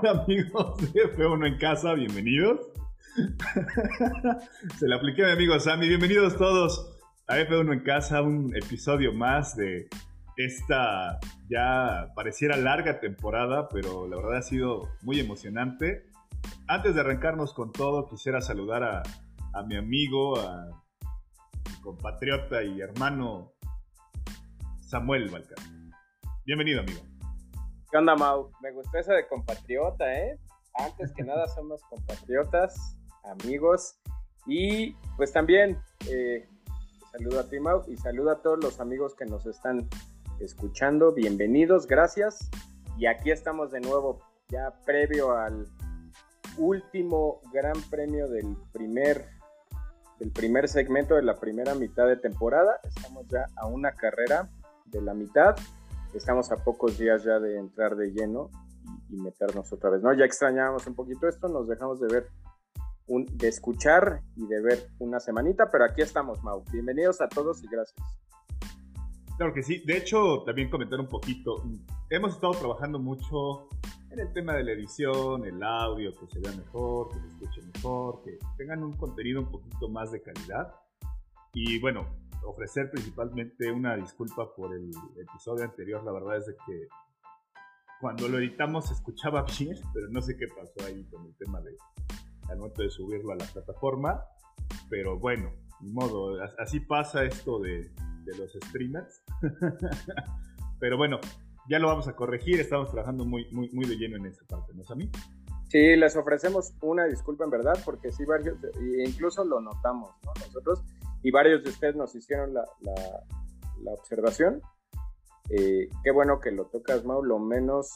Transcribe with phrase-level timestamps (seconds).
[0.00, 2.60] Hola amigos de F1 en casa, bienvenidos.
[4.78, 5.88] Se le apliqué a mi amigo Sammy.
[5.88, 9.88] Bienvenidos todos a F1 en casa, un episodio más de
[10.36, 16.06] esta ya pareciera larga temporada, pero la verdad ha sido muy emocionante.
[16.68, 19.02] Antes de arrancarnos con todo, quisiera saludar a,
[19.52, 20.34] a mi amigo,
[21.82, 23.52] compatriota y hermano
[24.80, 25.58] Samuel Balcar.
[26.44, 27.07] Bienvenido, amigo.
[27.90, 28.50] ¿Qué onda, Mau?
[28.60, 30.38] Me gustó eso de compatriota, ¿eh?
[30.74, 33.98] Antes que nada somos compatriotas, amigos.
[34.44, 36.46] Y pues también eh,
[37.12, 39.88] saludo a ti, Mau, y saludo a todos los amigos que nos están
[40.38, 41.14] escuchando.
[41.14, 42.50] Bienvenidos, gracias.
[42.98, 45.66] Y aquí estamos de nuevo, ya previo al
[46.58, 49.30] último gran premio del primer,
[50.18, 52.80] del primer segmento de la primera mitad de temporada.
[52.84, 54.50] Estamos ya a una carrera
[54.84, 55.56] de la mitad.
[56.14, 58.50] Estamos a pocos días ya de entrar de lleno
[59.10, 60.12] y, meternos otra vez, ¿no?
[60.14, 62.28] Ya extrañábamos un poquito esto, nos dejamos de ver,
[63.06, 66.64] de escuchar y de ver una semanita, pero aquí estamos, Mau.
[66.72, 68.00] Bienvenidos a todos y gracias.
[69.36, 69.82] Claro que sí.
[69.86, 71.62] De hecho, también comentar un poquito.
[72.10, 73.68] Hemos estado trabajando mucho
[74.10, 77.60] en el tema de la edición, el audio, que se vea mejor, que se escuche
[77.74, 80.74] mejor, que tengan un contenido un poquito más de calidad.
[81.60, 82.06] Y bueno,
[82.44, 86.04] ofrecer principalmente una disculpa por el episodio anterior.
[86.04, 86.86] La verdad es que
[88.00, 91.60] cuando lo editamos se escuchaba bien, pero no sé qué pasó ahí con el tema
[91.60, 91.76] de
[92.48, 94.22] al momento de subirlo a la plataforma.
[94.88, 97.90] Pero bueno, ni modo, así pasa esto de,
[98.24, 99.24] de los streamers.
[100.78, 101.18] pero bueno,
[101.68, 104.72] ya lo vamos a corregir, estamos trabajando muy, muy, muy de lleno en esa parte,
[104.74, 105.10] ¿no es a mí?
[105.70, 108.56] Sí, les ofrecemos una disculpa en verdad, porque sí, varios,
[109.04, 110.32] incluso lo notamos, ¿no?
[110.46, 110.82] Nosotros,
[111.22, 112.94] y varios de ustedes nos hicieron la, la,
[113.82, 114.60] la observación.
[115.50, 117.90] Eh, qué bueno que lo tocas, Mau, lo menos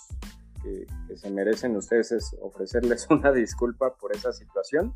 [0.63, 4.95] que, que, se merecen ustedes es ofrecerles una disculpa por esa situación.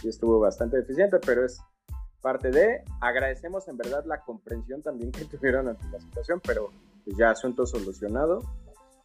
[0.00, 1.60] Sí estuvo bastante deficiente, pero es
[2.20, 6.70] parte de, agradecemos en verdad la comprensión también que tuvieron ante la situación, pero
[7.06, 8.40] ya asunto solucionado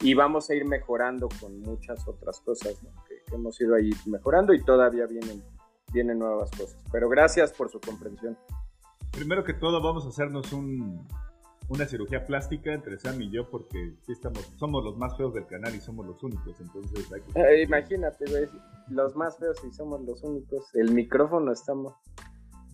[0.01, 2.89] y vamos a ir mejorando con muchas otras cosas ¿no?
[3.07, 5.41] que, que, hemos ido ahí mejorando y todavía vienen,
[5.93, 6.77] vienen nuevas cosas.
[6.91, 8.37] Pero gracias por su comprensión.
[9.11, 11.07] Primero que todo vamos a hacernos un,
[11.69, 15.47] una cirugía plástica entre Sam y yo porque sí estamos, somos los más feos del
[15.47, 17.39] canal y somos los únicos, entonces hay que...
[17.39, 18.47] Eh, imagínate, güey,
[18.89, 20.63] los más feos y somos los únicos.
[20.75, 21.93] El micrófono estamos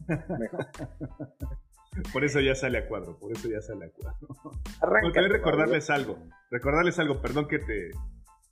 [0.08, 0.68] mejor.
[2.14, 4.28] Por eso ya sale a cuadro, por eso ya sale a cuadro.
[4.80, 6.18] Arranca, Porque recordarles algo,
[6.50, 7.92] recordarles algo, perdón que te,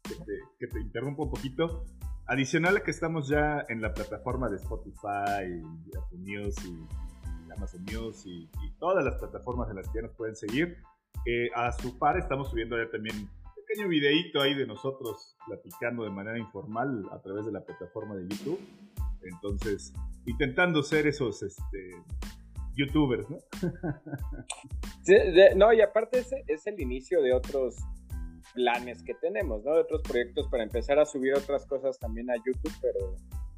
[0.03, 1.85] que te, que te interrumpa un poquito.
[2.29, 7.83] Adicional a que estamos ya en la plataforma de Spotify, y Apple News y, Amazon
[7.85, 8.47] News y,
[8.77, 10.77] todas las plataformas en las que ya nos pueden seguir,
[11.25, 13.29] eh, a su par estamos subiendo ya también un
[13.65, 18.27] pequeño videíto ahí de nosotros platicando de manera informal a través de la plataforma de
[18.29, 18.59] YouTube.
[19.23, 19.91] Entonces,
[20.27, 21.95] intentando ser esos este,
[22.75, 23.39] youtubers, ¿no?
[25.01, 25.15] sí,
[25.55, 27.75] no, y aparte es el inicio de otros
[28.53, 29.73] planes que tenemos, ¿no?
[29.73, 33.15] De otros proyectos para empezar a subir otras cosas también a YouTube, pero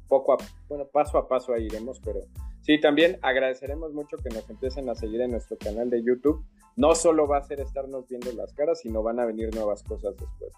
[0.08, 0.36] poco a,
[0.68, 2.20] bueno, paso a paso ahí iremos, pero
[2.60, 6.44] sí, también agradeceremos mucho que nos empiecen a seguir en nuestro canal de YouTube.
[6.76, 10.14] No solo va a ser estarnos viendo las caras, sino van a venir nuevas cosas
[10.16, 10.52] después.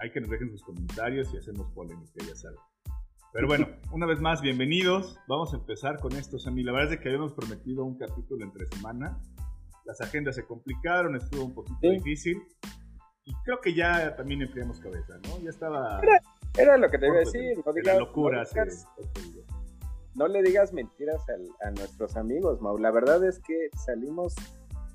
[0.00, 2.58] Hay que nos dejen sus comentarios y hacemos polémica, ya saben.
[3.32, 5.18] Pero bueno, una vez más, bienvenidos.
[5.28, 6.62] Vamos a empezar con esto, Sammy.
[6.62, 9.20] La verdad es que habíamos prometido un capítulo entre semana.
[9.84, 11.88] Las agendas se complicaron, estuvo un poquito sí.
[11.90, 12.42] difícil.
[13.28, 15.38] Y creo que ya también enfriamos cabeza, ¿no?
[15.40, 16.00] Ya estaba...
[16.02, 16.22] Era,
[16.56, 17.62] era lo que te iba a decir.
[17.64, 18.38] No digas, la locura.
[18.38, 18.86] No, digas,
[20.14, 22.78] no le digas mentiras a, a nuestros amigos, Mau.
[22.78, 24.34] La verdad es que salimos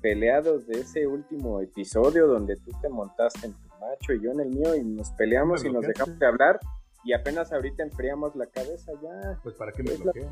[0.02, 4.40] peleados de ese último episodio donde tú te montaste en tu macho y yo en
[4.40, 6.58] el mío y nos peleamos y nos dejamos de hablar
[7.04, 9.38] y apenas ahorita enfriamos la cabeza ya.
[9.44, 10.28] Pues para qué me bloqueo.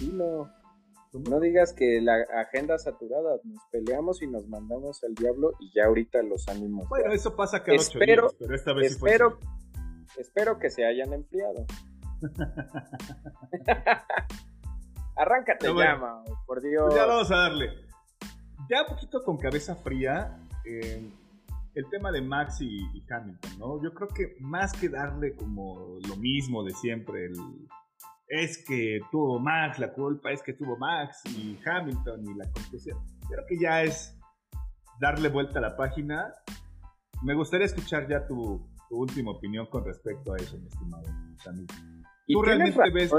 [0.00, 0.48] Dilo.
[1.12, 5.84] No digas que la agenda saturada, nos peleamos y nos mandamos al diablo y ya
[5.84, 6.88] ahorita los ánimos.
[6.88, 7.14] Bueno, ya.
[7.14, 9.46] eso pasa cada espero, ocho días, pero esta vez espero, sí
[10.14, 11.66] fue espero que se hayan enfriado.
[15.16, 16.84] Arráncate no, bueno, por Dios.
[16.86, 17.68] Pues ya vamos a darle.
[18.70, 21.12] Ya un poquito con cabeza fría, eh,
[21.74, 23.82] el tema de Max y, y, Hamilton, ¿no?
[23.82, 27.36] Yo creo que más que darle como lo mismo de siempre, el,
[28.32, 32.98] es que tuvo Max la culpa, es que tuvo Max y Hamilton y la conclusión.
[33.28, 34.18] Creo que ya es
[34.98, 36.32] darle vuelta a la página.
[37.22, 41.04] Me gustaría escuchar ya tu, tu última opinión con respecto a eso, mi estimado
[41.44, 41.66] Sammy.
[42.26, 43.12] ¿Tú realmente ves...?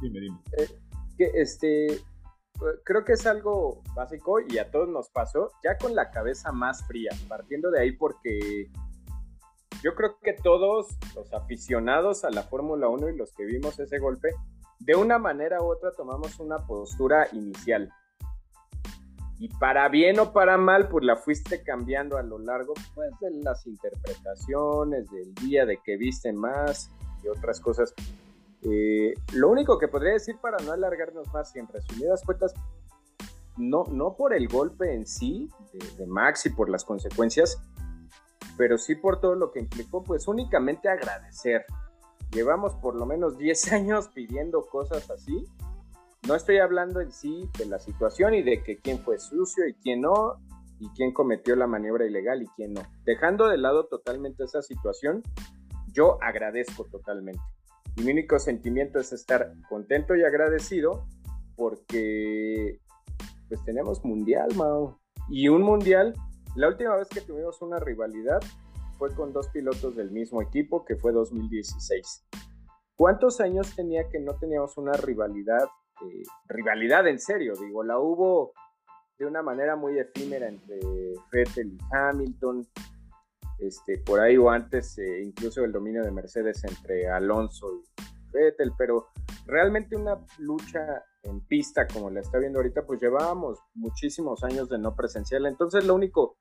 [0.00, 0.38] Dime, dime.
[0.58, 0.68] Eh,
[1.16, 2.00] que este
[2.84, 6.84] creo que es algo básico y a todos nos pasó, ya con la cabeza más
[6.86, 8.70] fría, partiendo de ahí porque
[9.82, 13.98] yo creo que todos los aficionados a la Fórmula 1 y los que vimos ese
[13.98, 14.30] golpe,
[14.78, 17.92] de una manera u otra tomamos una postura inicial.
[19.38, 23.30] Y para bien o para mal, pues la fuiste cambiando a lo largo pues, de
[23.42, 26.90] las interpretaciones, del día de que viste más
[27.22, 27.94] y otras cosas.
[28.62, 32.52] Eh, lo único que podría decir para no alargarnos más y en resumidas cuentas,
[33.56, 37.62] no, no por el golpe en sí de, de Max y por las consecuencias,
[38.60, 41.64] pero sí por todo lo que implicó, pues únicamente agradecer.
[42.30, 45.46] Llevamos por lo menos 10 años pidiendo cosas así.
[46.28, 49.72] No estoy hablando en sí de la situación y de que quién fue sucio y
[49.76, 50.36] quién no,
[50.78, 52.82] y quién cometió la maniobra ilegal y quién no.
[53.06, 55.22] Dejando de lado totalmente esa situación,
[55.94, 57.40] yo agradezco totalmente.
[57.96, 61.06] Y mi único sentimiento es estar contento y agradecido
[61.56, 62.78] porque
[63.48, 65.00] pues tenemos mundial, Mao.
[65.30, 66.12] Y un mundial
[66.56, 68.40] la última vez que tuvimos una rivalidad
[68.98, 72.26] fue con dos pilotos del mismo equipo, que fue 2016.
[72.96, 75.64] ¿Cuántos años tenía que no teníamos una rivalidad,
[76.02, 77.54] eh, rivalidad en serio?
[77.58, 78.52] Digo, la hubo
[79.18, 80.80] de una manera muy efímera entre
[81.32, 82.66] Vettel y Hamilton,
[83.58, 88.72] este, por ahí o antes eh, incluso el dominio de Mercedes entre Alonso y Vettel,
[88.76, 89.08] pero
[89.46, 94.78] realmente una lucha en pista como la está viendo ahorita, pues llevábamos muchísimos años de
[94.78, 95.46] no presencial.
[95.46, 96.38] Entonces lo único,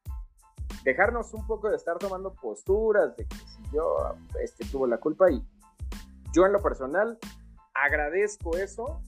[0.83, 5.29] dejarnos un poco de estar tomando posturas de que si yo este, tuvo la culpa
[5.31, 5.43] y
[6.33, 7.17] yo en lo personal
[7.73, 9.01] agradezco eso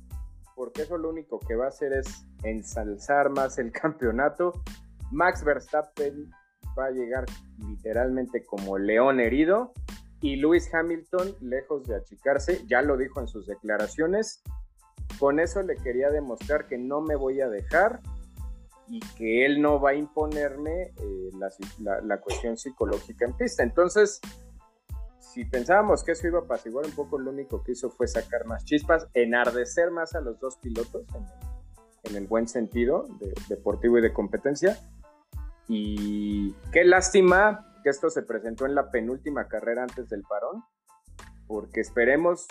[0.55, 4.53] porque eso lo único que va a hacer es ensalzar más el campeonato.
[5.11, 6.29] Max Verstappen
[6.77, 7.25] va a llegar
[7.67, 9.73] literalmente como león herido
[10.21, 14.43] y Lewis Hamilton, lejos de achicarse, ya lo dijo en sus declaraciones,
[15.19, 17.99] con eso le quería demostrar que no me voy a dejar
[18.87, 21.31] y que él no va a imponerme eh,
[22.03, 23.63] la, cuestión psicológica en pista.
[23.63, 24.21] Entonces,
[25.19, 28.45] si pensábamos que eso iba a apaciguar un poco, lo único que hizo fue sacar
[28.45, 31.03] más chispas, enardecer más a los dos pilotos,
[32.03, 34.77] en, el buen sentido, de, deportivo y de competencia.
[35.67, 40.63] Y qué lástima que esto se presentó en la penúltima carrera antes del parón,
[41.47, 42.47] porque esperemos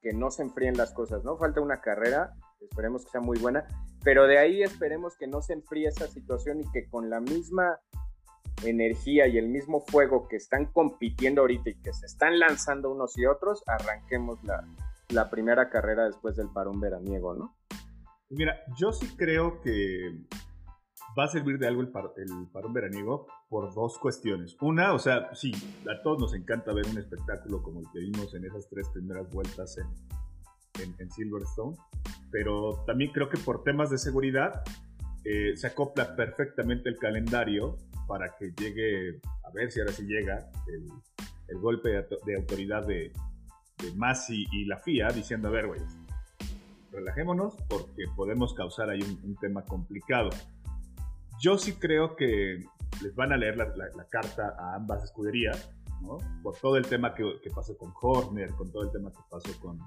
[0.00, 1.36] que no se enfríen las cosas, ¿no?
[1.36, 3.66] Falta una carrera, esperemos que sea muy buena,
[4.04, 7.80] pero de ahí esperemos que no se enfríe esa situación y que con la misma
[8.64, 13.18] energía y el mismo fuego que están compitiendo ahorita y que se están lanzando unos
[13.18, 14.64] y otros, arranquemos la,
[15.08, 17.56] la primera carrera después del parón veraniego, ¿no?
[18.28, 20.18] Mira, yo sí creo que
[21.18, 24.56] va a servir de algo el, el, parón veraniego por dos cuestiones.
[24.60, 25.52] Una, o sea, sí,
[25.90, 29.30] a todos nos encanta ver un espectáculo como el que vimos en esas tres primeras
[29.30, 31.76] vueltas en, en, Silverstone,
[32.30, 34.62] pero también creo que por temas de seguridad
[35.24, 40.50] eh, se acopla perfectamente el calendario para que llegue, a ver si ahora sí llega,
[40.68, 40.86] el,
[41.48, 43.10] el golpe de, autoridad de,
[43.82, 45.80] de Masi y la FIA diciendo, a ver, güey,
[46.92, 50.28] relajémonos porque podemos causar ahí un, un tema complicado.
[51.38, 52.64] Yo sí creo que
[53.02, 55.70] les van a leer la, carta a ambas escuderías.
[56.42, 57.24] Por todo el tema que,
[57.54, 59.78] pasó con Horner, con todo el tema que pasó con,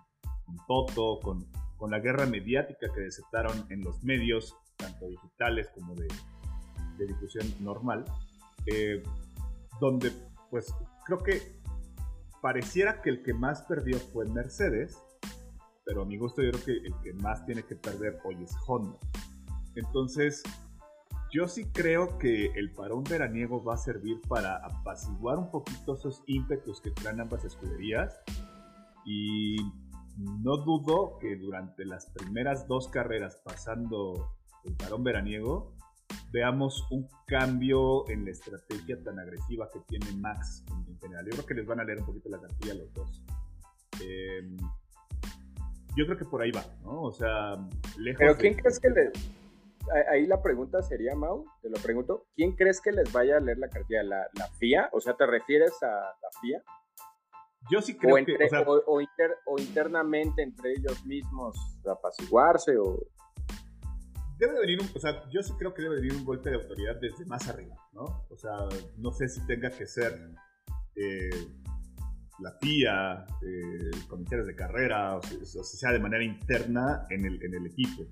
[0.67, 1.45] Toto, con,
[1.77, 6.07] con, la guerra mediática que desataron en los medios, tanto digitales como de,
[7.05, 8.03] difusión normal,
[8.65, 9.01] eh,
[9.79, 10.11] donde
[10.49, 10.73] pues
[11.05, 11.59] creo que
[12.41, 15.01] pareciera que el que más perdió fue Mercedes,
[15.85, 18.53] pero a mi gusto yo creo que el que más tiene que perder hoy es
[18.67, 18.97] Honda.
[19.75, 20.43] Entonces,
[21.31, 26.23] yo sí creo que el parón veraniego va a servir para apaciguar un poquito esos
[26.27, 28.19] ímpetus que traen ambas escuderías
[29.05, 29.57] y
[30.17, 35.73] no dudo que durante las primeras dos carreras pasando el parón veraniego
[36.31, 41.25] veamos un cambio en la estrategia tan agresiva que tiene Max en general.
[41.25, 43.23] Yo creo que les van a leer un poquito la cartilla a los dos.
[44.01, 44.57] Em,
[45.95, 47.03] yo creo que por ahí va, ¿no?
[47.03, 47.55] O sea,
[47.97, 49.11] lejos Pero ¿quién crees que le,
[50.11, 53.57] ahí la pregunta sería, Mau, te lo pregunto, ¿quién crees que les vaya a leer
[53.57, 54.03] la cartilla?
[54.03, 54.89] ¿La, FIA?
[54.93, 56.63] O sea, ¿te refieres a la FIA?
[57.71, 58.37] Yo sí creo que...
[59.45, 62.97] O, internamente entre ellos mismos apaciguarse o...
[64.37, 64.89] Debe de venir un...
[64.95, 67.75] O sea, yo sí creo que debe venir un golpe de autoridad desde más arriba,
[67.91, 68.25] ¿no?
[68.29, 68.53] O sea,
[68.97, 70.13] no sé si tenga que ser...
[70.95, 71.29] Eh,
[72.39, 77.53] la FIA, eh, comisiones de carrera, o si, sea de manera interna en el, en
[77.53, 78.03] el equipo.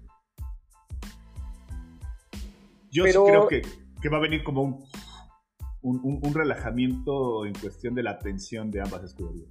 [2.91, 3.62] Yo sí creo que,
[4.01, 4.86] que, va a venir como un,
[5.82, 9.50] un, un, relajamiento en cuestión de la atención de ambas escuderías.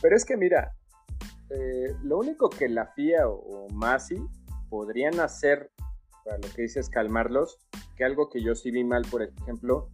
[0.00, 0.74] Pero es que mira,
[1.54, 4.16] eh, lo único que la FIA o, Masi
[4.70, 5.70] podrían hacer,
[6.24, 7.58] para lo que dices, calmarlos,
[7.96, 9.90] que algo que yo sí vi mal, por ejemplo,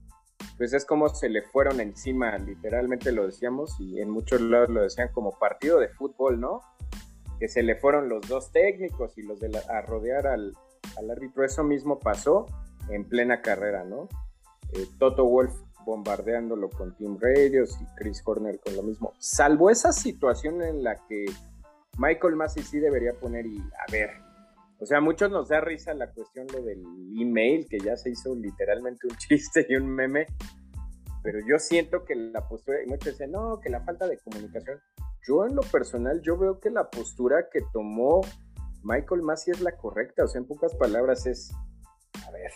[0.56, 4.82] pues es como se le fueron encima, literalmente lo decíamos, y en muchos lados lo
[4.82, 6.60] decían como partido de fútbol, ¿no?
[7.40, 10.54] Que se le fueron los dos técnicos y los de a rodear al,
[11.10, 11.44] árbitro.
[11.44, 12.46] Eso mismo pasó
[12.88, 14.08] en plena carrera, ¿no?
[14.72, 15.52] Eh, Toto Wolf
[15.84, 19.14] bombardeándolo con Team Radios y Chris Horner con lo mismo.
[19.18, 21.24] Salvo esa situación en la que
[21.96, 24.10] Michael Massey sí debería poner y a ver.
[24.80, 26.84] O sea, a muchos nos da risa la cuestión lo del
[27.18, 30.26] email, que ya se hizo literalmente un chiste y un meme.
[31.22, 34.78] Pero yo siento que la postura, y muchos dicen, no, que la falta de comunicación.
[35.26, 38.20] Yo en lo personal, yo veo que la postura que tomó
[38.82, 40.24] Michael Massey es la correcta.
[40.24, 41.52] O sea, en pocas palabras es,
[42.26, 42.52] a ver,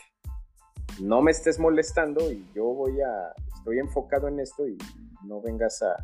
[1.01, 4.77] no me estés molestando y yo voy a, estoy enfocado en esto y
[5.25, 5.97] no vengas a,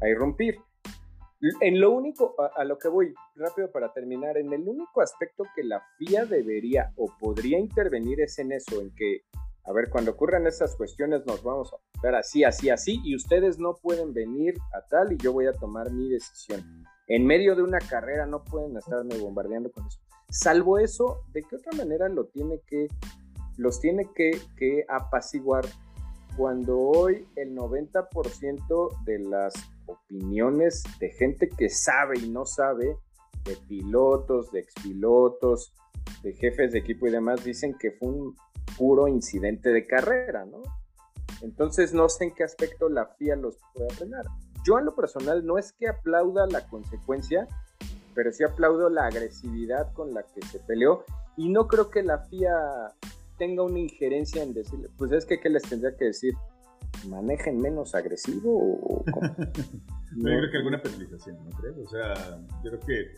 [0.00, 0.58] a irrumpir.
[1.60, 5.62] En lo único, a, lo que voy rápido para terminar, en el único aspecto que
[5.62, 9.20] la FIA debería o podría intervenir es en eso, en que,
[9.64, 13.58] a ver, cuando ocurran estas cuestiones nos vamos a ver así, así, así, y ustedes
[13.58, 16.64] no pueden venir a tal y yo voy a tomar mi decisión.
[17.08, 20.00] En medio de una carrera no pueden estarme bombardeando con eso.
[20.28, 22.88] Salvo eso, ¿de qué otra manera lo tiene que,
[23.56, 25.64] los tiene que, que apaciguar
[26.36, 29.54] cuando hoy el 90% de las
[29.86, 32.96] opiniones de gente que sabe y no sabe,
[33.44, 35.72] de pilotos, de expilotos,
[36.22, 38.36] de jefes de equipo y demás, dicen que fue un
[38.76, 40.62] puro incidente de carrera, ¿no?
[41.42, 44.24] Entonces no sé en qué aspecto la FIA los puede frenar.
[44.66, 47.46] Yo en lo personal no es que aplauda la consecuencia,
[48.16, 51.04] pero sí aplaudo la agresividad con la que se peleó.
[51.36, 52.92] Y no creo que la FIA
[53.38, 56.34] tenga una injerencia en decirle, pues es que qué les tendría que decir,
[57.08, 59.04] manejen menos agresivo o
[60.16, 61.76] Yo creo que alguna penalización, ¿no crees?
[61.76, 62.14] O sea,
[62.64, 63.14] yo creo que,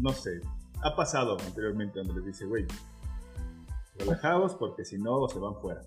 [0.00, 0.40] no sé,
[0.82, 2.66] ha pasado anteriormente donde les dice, güey,
[3.96, 5.80] relajados porque si no se van fuera.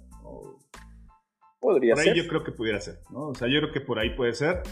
[1.61, 3.27] Podría por ahí yo creo que pudiera ser, ¿no?
[3.27, 4.63] O sea, yo creo que por ahí puede ser,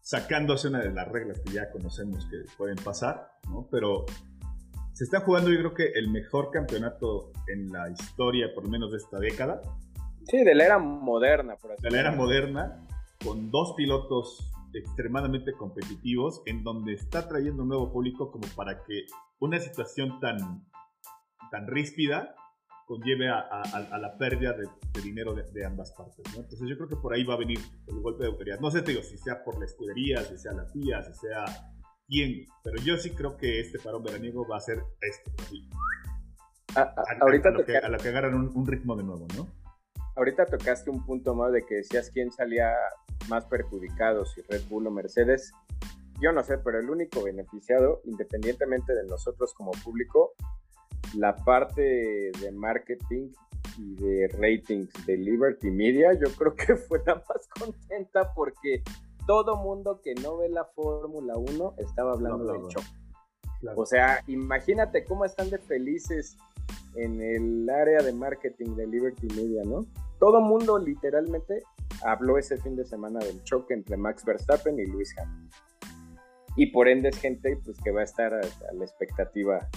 [0.00, 3.68] sacándose una de las reglas que ya conocemos que pueden pasar, ¿no?
[3.70, 4.06] Pero
[4.92, 8.92] se está jugando yo creo que el mejor campeonato en la historia, por lo menos
[8.92, 9.60] de esta década,
[10.26, 12.86] Sí, de la era moderna, por así De la era moderna,
[13.24, 19.06] con dos pilotos extremadamente competitivos, en donde está trayendo un nuevo público como para que
[19.38, 20.64] una situación tan,
[21.50, 22.34] tan ríspida
[22.86, 24.68] conlleve a, la pérdida de,
[25.00, 26.24] dinero de, ambas partes.
[26.36, 28.60] Entonces yo creo que por ahí va a venir el golpe de autoridad.
[28.60, 31.44] No sé, te digo, si sea por la escudería, si sea la FIA, si sea
[32.06, 35.30] quién, pero yo sí creo que este parón veraniego va a ser este.
[36.74, 39.46] A, ahorita lo que, a, lo que, agarran un, un ritmo de nuevo, ¿no?
[40.16, 42.72] ahorita tocaste un punto más de que decías quién salía
[43.28, 45.52] más perjudicado, si Red Bull o Mercedes.
[46.20, 50.34] Yo no sé, pero el único beneficiado, independientemente de nosotros como público,
[51.14, 53.30] la parte de marketing
[53.78, 58.82] y de ratings de Liberty Media, yo creo que fue la más contenta porque
[59.26, 62.82] todo mundo que no ve la Fórmula 1 estaba hablando del show.
[63.76, 66.36] O sea, imagínate cómo están de felices
[66.96, 69.86] en el área de marketing de Liberty Media, ¿no?
[70.18, 71.62] Todo mundo literalmente
[72.04, 75.50] habló ese fin de semana del choque entre Max Verstappen y Luis Hamilton.
[76.56, 79.68] Y por ende es gente pues, que va a estar a, la expectativa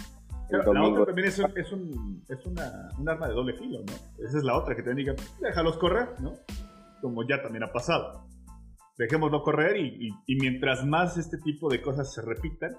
[0.50, 0.88] el domingo.
[0.88, 3.94] La otra también es, un, es, un, es una, un, arma de doble filo, ¿no?
[4.26, 6.34] Esa es la otra que te digan, déjalos correr, ¿no?
[7.02, 8.28] Como ya también ha pasado.
[8.98, 12.78] Dejémoslo correr y, y mientras más este tipo de cosas se repitan,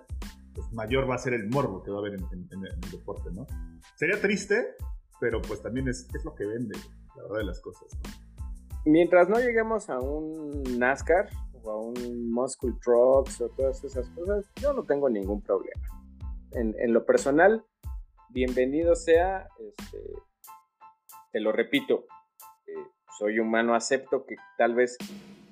[0.56, 3.46] pues mayor va a ser el morbo que va a haber en, el deporte, ¿no?
[3.94, 4.74] Sería triste,
[5.20, 6.76] pero pues también es, es lo que vende,
[7.14, 8.10] la verdad de las cosas, ¿no?
[8.86, 11.28] Mientras no lleguemos a un NASCAR
[11.62, 15.82] o a un Muscle Trucks o todas esas cosas, yo no tengo ningún problema.
[16.56, 17.66] En, lo personal,
[18.30, 19.98] bienvenido sea, este,
[21.30, 22.06] te lo repito,
[22.66, 22.72] eh,
[23.18, 24.96] soy humano, acepto que tal vez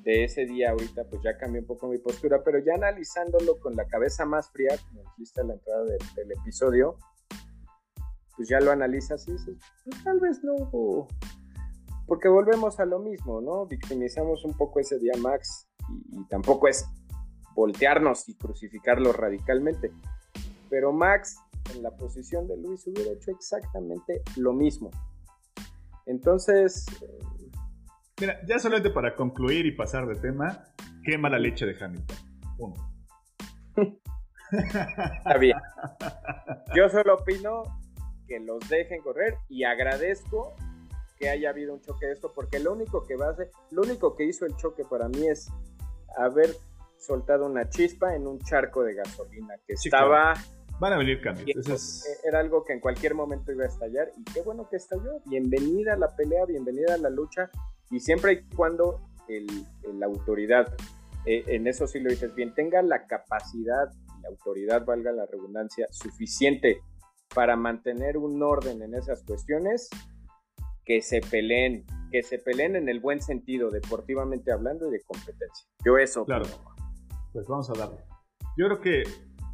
[0.03, 3.77] de ese día ahorita pues ya cambié un poco mi postura, pero ya analizándolo con
[3.77, 6.97] la cabeza más fría, como dijiste a la entrada del, episodio,
[8.35, 11.07] pues ya lo analizas y dices, pues tal vez no
[12.07, 13.67] porque volvemos a lo mismo, ¿no?
[13.67, 15.69] Victimizamos un poco ese día Max
[16.13, 16.87] y tampoco es
[17.55, 19.93] voltearnos y crucificarlo radicalmente,
[20.69, 21.39] pero Max
[21.75, 24.91] en la posición de Luis hubiera hecho exactamente lo mismo.
[26.07, 26.87] Entonces,
[28.21, 30.65] Mira, ya solamente para concluir y pasar de tema,
[31.03, 32.17] qué mala leche de Hamilton.
[32.59, 32.75] Uno.
[35.19, 35.57] Está bien.
[36.77, 37.65] Yo solo opino
[38.29, 40.55] que los dejen correr y agradezco
[41.19, 43.83] que haya habido un choque de esto, porque lo único que va a hacer, lo
[43.83, 45.51] único que hizo el choque para mí es
[46.17, 46.51] haber
[47.05, 50.35] soltado una chispa en un charco de gasolina que estaba
[50.81, 52.05] Van a venir cambios.
[52.05, 55.21] E, era algo que en cualquier momento iba a estallar y qué bueno que estalló.
[55.27, 57.49] Bienvenida a la pelea, bienvenida a la lucha
[57.91, 59.01] y siempre y cuando
[59.95, 60.75] la autoridad,
[61.27, 65.87] eh, en eso sí lo dices bien, tenga la capacidad, la autoridad, valga la redundancia,
[65.91, 66.81] suficiente
[67.35, 69.89] para mantener un orden en esas cuestiones,
[70.85, 75.67] que se peleen, que se peleen en el buen sentido, deportivamente hablando y de competencia.
[75.85, 76.25] Yo eso.
[76.27, 76.45] Claro.
[77.35, 77.99] Pues vamos a darle.
[78.57, 79.03] Yo creo que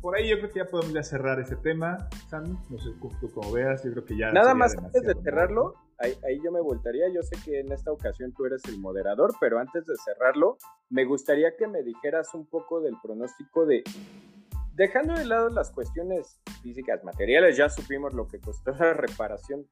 [0.02, 2.56] por ahí yo creo que ya podemos ya cerrar ese tema, Sammy.
[2.68, 4.30] No sé tú como veas, yo creo que ya.
[4.32, 7.08] Nada más antes de cerrarlo, ahí, ahí, yo me voltaría.
[7.08, 10.58] Yo sé que en esta ocasión tú eres el moderador, pero antes de cerrarlo,
[10.90, 13.82] me gustaría que me dijeras un poco del pronóstico de.
[14.74, 19.66] Dejando de lado las cuestiones físicas, materiales, ya supimos lo que costó la reparación,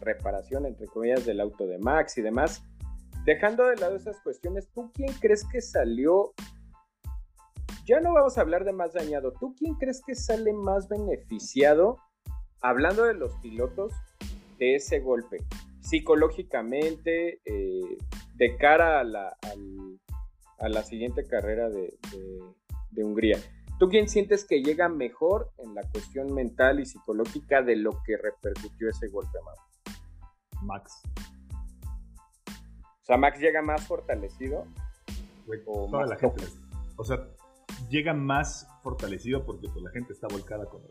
[0.00, 2.64] reparación entre comillas del auto de Max y demás.
[3.26, 6.32] Dejando de lado esas cuestiones, ¿tú quién crees que salió
[7.88, 9.32] ya no vamos a hablar de más dañado.
[9.32, 11.96] ¿Tú quién crees que sale más beneficiado,
[12.60, 13.94] hablando de los pilotos,
[14.58, 15.38] de ese golpe?
[15.80, 17.98] Psicológicamente, eh,
[18.34, 19.34] de cara a la,
[20.58, 21.98] a la siguiente carrera de,
[22.96, 23.38] Hungría.
[23.78, 28.16] ¿Tú quién sientes que llega mejor en la cuestión mental y psicológica de lo que
[28.16, 29.38] repercutió ese golpe,
[30.62, 31.00] Max.
[33.02, 34.66] O sea, Max llega más fortalecido.
[35.66, 36.42] o toda la gente.
[36.96, 37.24] O sea,
[37.88, 40.90] llega más fortalecido porque pues, la gente está volcada con él.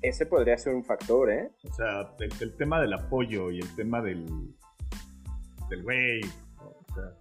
[0.00, 1.50] Ese podría ser un factor, ¿eh?
[1.64, 4.26] O sea, el, tema del apoyo y el tema del
[5.68, 6.20] del güey,
[6.60, 7.12] o sea,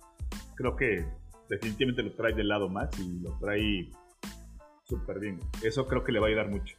[0.55, 1.05] creo que
[1.49, 3.89] definitivamente lo trae del lado más y lo trae
[4.83, 5.39] súper bien.
[5.63, 6.77] Eso creo que le va a ayudar mucho.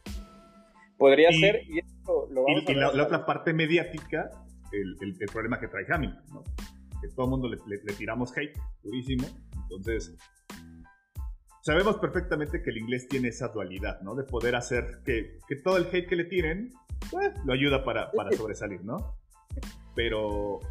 [0.97, 4.31] Podría ser, y esto lo vamos y, la, otra parte mediática,
[4.71, 6.43] el, el, problema que trae Hamilton, ¿no?
[7.01, 9.27] Que todo el mundo le, le tiramos hate durísimo.
[9.63, 10.17] Entonces,
[11.69, 14.15] sabemos perfectamente que el inglés tiene esa dualidad, ¿no?
[14.15, 16.73] De poder hacer que, todo el hate que le tiren,
[17.11, 19.19] pues, lo ayuda para, sobresalir, ¿no?
[19.93, 20.61] Pero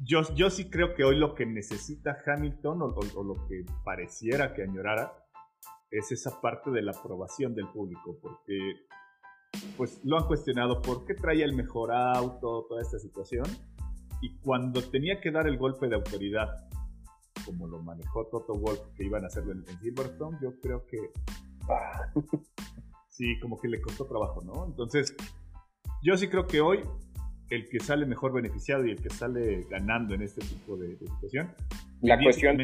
[0.00, 4.64] yo, yo sí creo que hoy lo que necesita Hamilton, o, lo que pareciera que
[4.64, 5.12] añorara,
[5.92, 8.58] es esa parte de la aprobación del público, porque
[9.76, 13.46] pues lo han cuestionado por qué traía el mejor auto, toda esta situación,
[14.20, 16.66] y cuando tenía que dar el golpe de autoridad
[17.46, 20.98] como lo manejó Toto Wolf, que iban a hacerlo en, Silverstone, yo creo que
[23.08, 24.66] sí, como que le costó trabajo, ¿no?
[24.66, 25.16] Entonces,
[26.02, 26.82] yo sí creo que hoy
[27.48, 31.54] el que sale mejor beneficiado y el que sale ganando en este tipo de, situación,
[32.02, 32.58] la cuestión.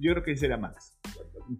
[0.00, 0.98] Yo creo que sería Max.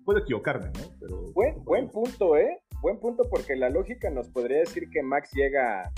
[0.04, 0.96] Puedo equivocarme, ¿no?
[1.00, 2.60] Pero, buen, buen punto, ¿eh?
[2.80, 5.92] Buen punto porque la lógica nos podría decir que Max llega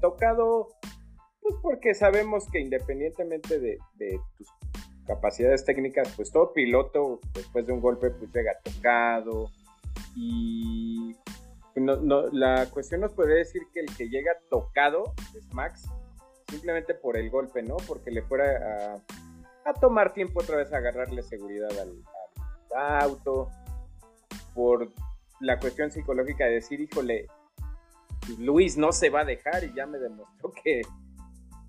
[0.00, 0.68] tocado
[1.44, 3.78] pues porque sabemos que independientemente de,
[4.38, 4.48] tus
[5.06, 9.50] capacidades técnicas, pues todo piloto después de un golpe pues llega tocado
[10.16, 11.14] y
[12.32, 15.88] la cuestión nos podría decir que el que llega tocado es Max,
[16.48, 17.76] simplemente por el golpe, ¿no?
[17.88, 19.02] Porque le fuera
[19.64, 22.02] a, tomar tiempo otra vez a agarrarle seguridad al,
[22.76, 23.50] auto,
[24.54, 24.92] por
[25.40, 27.26] la cuestión psicológica de decir, híjole,
[28.38, 30.82] Luis no se va a dejar y ya me demostró que,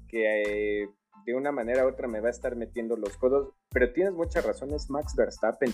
[0.08, 0.89] que eh,
[1.26, 4.46] de una manera u otra me va a estar metiendo los codos, pero tienes muchas
[4.46, 5.72] razones, Max Verstappen.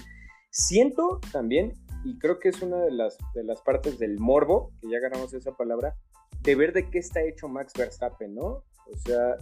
[0.50, 1.74] Siento también,
[2.06, 5.34] y creo que es una de las, de las partes del morbo, que ya ganamos
[5.34, 5.96] esa palabra,
[6.42, 8.64] de ver de qué está hecho Max Verstappen, ¿no?
[8.88, 9.38] O sea,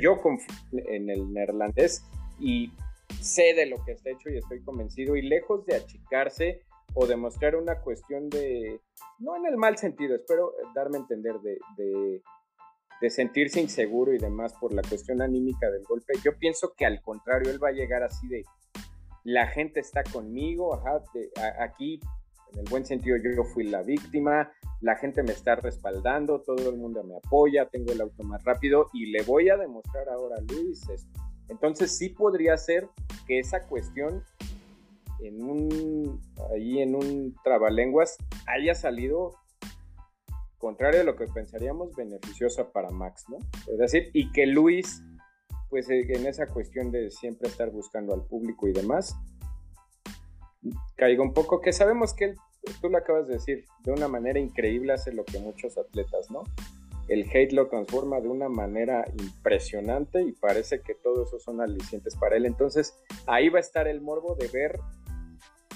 [0.00, 2.04] yo confío en el neerlandés
[2.38, 2.72] y
[3.20, 6.62] sé de lo que está hecho y estoy convencido, y lejos de achicarse
[6.94, 8.80] o demostrar una cuestión de,
[9.18, 12.22] no en el mal sentido, espero darme a entender de de
[13.08, 16.14] sentirse inseguro y demás por la cuestión anímica del golpe.
[16.24, 18.44] Yo pienso que al contrario, él va a llegar así de,
[19.24, 20.80] la gente está conmigo,
[21.58, 22.00] aquí
[22.52, 26.70] en el buen sentido yo, yo fui la víctima, la gente me está respaldando, todo
[26.70, 30.36] el mundo me apoya, tengo el auto más rápido y le voy a demostrar ahora
[30.36, 31.20] a Luis esto.
[31.48, 32.88] Entonces sí podría ser
[33.26, 34.22] que esa cuestión
[35.20, 36.20] en un
[36.52, 39.32] ahí en un trabalenguas haya salido
[40.64, 43.36] contrario a lo que pensaríamos, beneficiosa para Max, ¿no?
[43.70, 45.02] Es decir, y que Luis,
[45.68, 49.14] pues eh, en esa cuestión de siempre estar buscando al público y demás,
[50.96, 52.36] caiga un poco, que sabemos que él,
[52.80, 56.44] tú lo acabas de decir, de una manera increíble hace lo que muchos atletas, ¿no?
[57.08, 62.16] El hate lo transforma de una manera impresionante y parece que todo eso son alicientes
[62.16, 62.46] para él.
[62.46, 64.80] Entonces, ahí va a estar el morbo de ver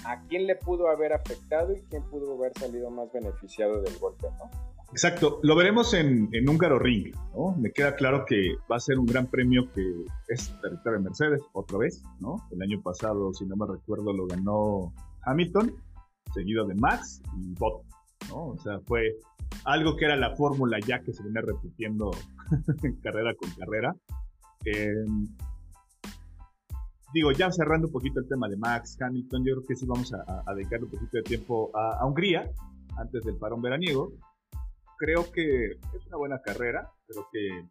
[0.07, 4.29] a quién le pudo haber afectado y quién pudo haber salido más beneficiado del golpe,
[4.38, 4.77] ¿no?
[4.90, 7.55] Exacto, lo veremos en, en Húngaro Ring, ¿no?
[7.59, 9.83] Me queda claro que va a ser un gran premio que
[10.29, 12.37] es territorio de Mercedes, otra vez, ¿no?
[12.51, 15.74] El año pasado, si no me recuerdo, lo ganó Hamilton.
[16.33, 17.90] seguido de Max y Bottas,
[18.31, 18.46] ¿no?
[18.48, 19.16] O sea, fue
[19.64, 22.11] algo que era la fórmula ya que se viene repitiendo
[23.03, 23.94] carrera con carrera.
[24.64, 25.27] Em,
[27.12, 30.12] digo, ya cerrando un poquito el tema de Max Hamilton, yo creo que sí vamos
[30.12, 32.51] a, dedicarle un poquito de tiempo a, Hungría,
[32.96, 34.12] antes del parón veraniego.
[34.98, 37.68] Creo que es una buena carrera, creo que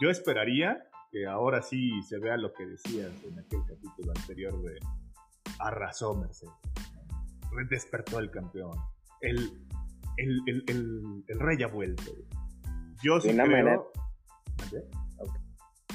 [0.00, 4.78] yo esperaría que ahora sí se vea lo que decías en aquel capítulo anterior de
[5.58, 6.54] arrasó Mercedes,
[7.68, 8.76] despertó el campeón,
[9.20, 9.66] el,
[10.16, 12.12] el, el, el, rey ha vuelto.
[13.02, 13.92] Yo sí creo...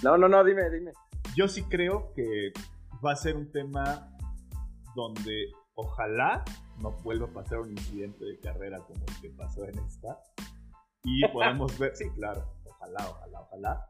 [0.04, 0.92] No, no, no, dime, dime.
[1.36, 2.52] Yo sí creo que
[3.06, 4.10] va a ser un tema
[4.96, 6.44] donde ojalá
[6.82, 10.20] no vuelva a pasar un incidente de carrera como el que pasó en esta.
[11.04, 13.86] Y podamos ver, sí, claro, ojalá, ojalá, ojalá.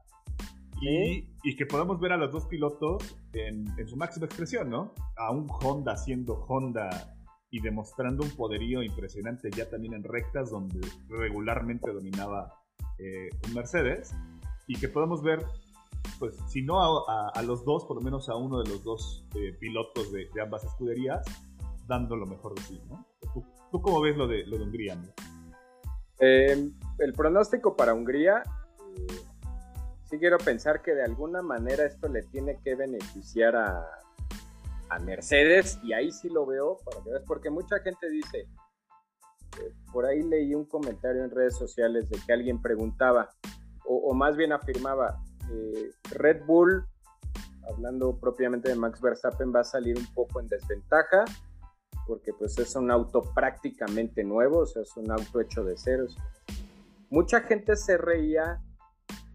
[0.81, 4.93] Y, y, que podamos ver a los dos pilotos en, en, su máxima expresión, ¿no?
[5.17, 7.17] A un Honda siendo Honda
[7.51, 12.53] y demostrando un poderío impresionante ya también en rectas donde regularmente dominaba
[12.97, 14.15] eh, un Mercedes.
[14.67, 15.45] Y que podamos ver
[16.19, 19.53] pues si no a, los dos, por lo menos a uno de los dos eh,
[19.59, 21.25] pilotos de, ambas escuderías,
[21.89, 23.05] dando lo mejor de sí, ¿no?
[23.71, 24.97] ¿Tú, cómo ves lo de, lo de Hungría?
[26.19, 28.43] Eh, el pronóstico para Hungría,
[28.95, 29.07] eh,
[30.05, 33.85] sí quiero pensar que de alguna manera esto le tiene que beneficiar a,
[34.89, 38.47] a Mercedes, y ahí sí lo veo, para que veas, porque mucha gente dice,
[39.91, 43.29] por ahí leí un comentario en redes sociales de que alguien preguntaba,
[43.85, 45.19] o más bien afirmaba,
[45.51, 46.85] eh, Red Bull,
[47.67, 51.25] hablando propiamente de Max Verstappen, va a salir un poco en desventaja
[52.09, 56.17] porque pues es un auto prácticamente nuevo, o sea, es un auto hecho de ceros.
[57.11, 58.59] Mucha gente se reía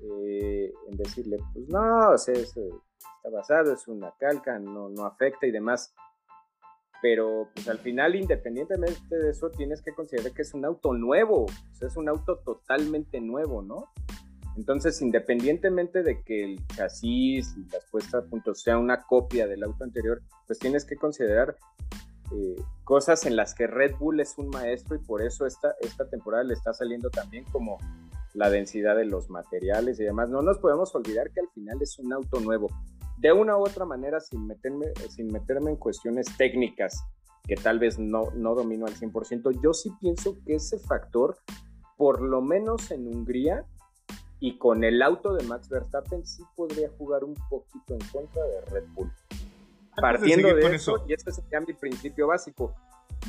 [0.01, 2.61] eh, en decirle, pues no, o sea, está
[3.33, 5.95] basado, es una calca, no, no afecta y demás.
[7.01, 11.45] Pero pues al final, independientemente de eso, tienes que considerar que es un auto nuevo,
[11.45, 13.93] o sea, es un auto totalmente nuevo, ¿no?
[14.57, 19.63] Entonces, independientemente de que el chasis y las puestas a punto sea una copia del
[19.63, 21.57] auto anterior, pues tienes que considerar
[22.35, 26.09] eh, cosas en las que Red Bull es un maestro y por eso esta, esta
[26.09, 27.79] temporada le está saliendo también como
[28.35, 30.29] la densidad de los materiales y demás.
[30.29, 32.69] No nos podemos olvidar que al final es un auto nuevo.
[33.17, 37.05] De una u otra manera, sin meterme, sin meterme en cuestiones técnicas
[37.47, 41.37] que tal vez no, no domino al 100%, yo sí pienso que ese factor,
[41.97, 43.67] por lo menos en Hungría,
[44.41, 48.61] y con el auto de Max Verstappen sí podría jugar un poquito en contra de
[48.73, 49.11] Red Bull.
[50.01, 52.75] Partiendo de, eso, y este sería mi principio básico,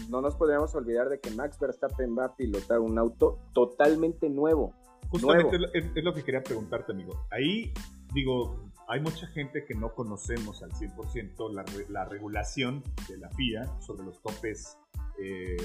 [0.10, 4.73] no nos podríamos olvidar de que Max Verstappen va a pilotar un auto totalmente nuevo.
[5.10, 7.28] Justamente Es, lo que quería preguntarte, amigo.
[7.32, 7.71] Ahí,
[8.13, 13.80] digo, hay mucha gente que no conocemos al 100% la, la regulación de la FIA
[13.82, 14.78] sobre los topes
[15.19, 15.58] eh,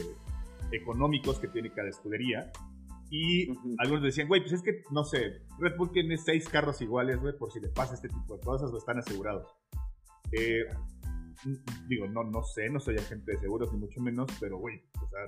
[0.73, 2.53] económicos que tiene cada escudería.
[3.11, 7.21] Y algunos decían, güey, pues es que, no sé, Red Bull tiene seis carros iguales,
[7.21, 9.49] güey, por si le pasa este tipo de cosas, o están asegurados.
[10.33, 10.65] Eh,
[11.89, 15.09] digo, no, no sé, no soy agente de seguros, ni mucho menos, pero, güey, o
[15.09, 15.21] sea,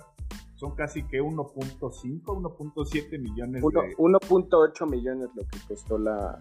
[0.54, 3.96] son casi que 1.5, 1.7 millones de...
[3.96, 6.38] 1.8 millones lo que costó la,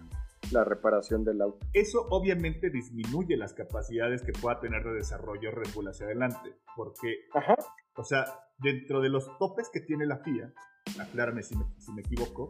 [0.52, 1.66] la reparación del auto.
[1.72, 7.26] Eso obviamente disminuye las capacidades que pueda tener de desarrollo Red Bull hacia adelante, porque,
[7.34, 7.56] Ajá.
[7.96, 8.24] o sea,
[8.58, 10.52] dentro de los topes que tiene la FIA,
[11.00, 12.48] aclárame si me, si me equivoco,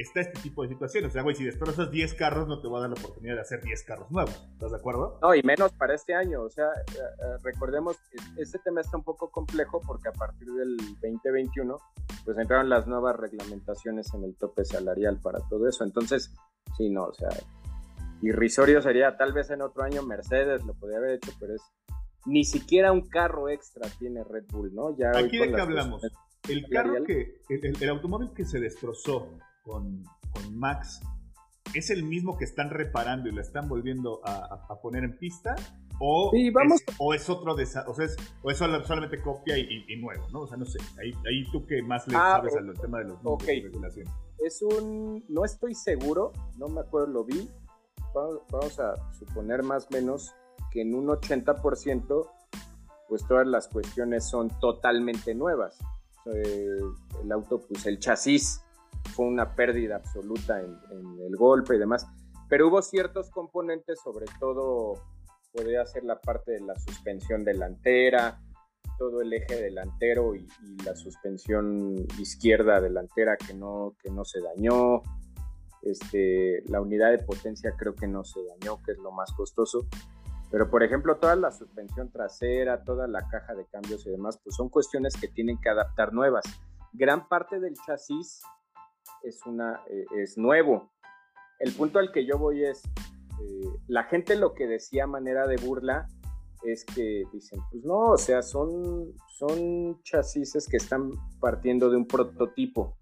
[0.00, 1.10] está este tipo de situaciones.
[1.10, 3.40] O sea, güey, si destrozas 10 carros, no te va a dar la oportunidad de
[3.40, 4.34] hacer 10 carros nuevos.
[4.52, 5.18] ¿Estás de acuerdo?
[5.22, 6.42] No, y menos para este año.
[6.42, 7.96] O sea, eh, eh, recordemos,
[8.36, 11.78] este tema está un poco complejo porque a partir del 2021,
[12.24, 15.84] pues entraron las nuevas reglamentaciones en el tope salarial para todo eso.
[15.84, 16.34] Entonces,
[16.76, 17.30] sí, no, o sea,
[18.22, 21.62] irrisorio sería tal vez en otro año Mercedes lo podría haber hecho, pero es
[22.26, 24.96] ni siquiera un carro extra tiene Red Bull, ¿no?
[24.96, 26.02] Ya ¿Aquí de qué hablamos?
[26.48, 29.28] El carro que, el, automóvil que se destrozó
[29.70, 31.00] con, con, Max,
[31.74, 35.54] ¿es el mismo que están reparando y lo están volviendo a, a, poner en pista?
[35.98, 36.82] O, vamos.
[36.86, 40.26] Es, o es otro, de, o, sea, es, o es solamente copia y, y, nuevo,
[40.32, 40.40] ¿no?
[40.40, 43.04] O sea, no sé, ahí, ahí tú que más le ah, sabes al tema de
[43.04, 44.08] los números de regulación.
[44.38, 47.48] Es un, no estoy seguro, no me acuerdo, lo vi,
[48.14, 50.34] vamos, vamos a suponer más o menos
[50.70, 52.30] que en un 80%
[53.08, 55.80] pues todas las cuestiones son totalmente nuevas
[56.26, 56.78] eh,
[57.22, 58.62] el auto, pues el chasis
[59.14, 60.76] fue una pérdida absoluta en,
[61.20, 62.06] el golpe y demás,
[62.48, 64.94] pero hubo ciertos componentes, sobre todo
[65.52, 68.40] podría ser la parte de la suspensión delantera,
[68.98, 70.46] todo el eje delantero y,
[70.84, 75.02] la suspensión izquierda delantera que no, que no se dañó,
[75.82, 79.86] este, la unidad de potencia creo que no se dañó, que es lo más costoso.
[80.50, 84.56] Pero, por ejemplo, toda la suspensión trasera, toda la caja de cambios y demás, pues
[84.56, 86.44] son cuestiones que tienen que adaptar nuevas.
[86.92, 88.42] Gran parte del chasis
[89.22, 90.90] es, una, eh, es nuevo.
[91.58, 95.56] El punto al que yo voy es, eh, la gente lo que decía manera de
[95.56, 96.08] burla
[96.62, 102.06] es que dicen, pues no, o sea, son, son chasis que están partiendo de un
[102.06, 102.96] prototipo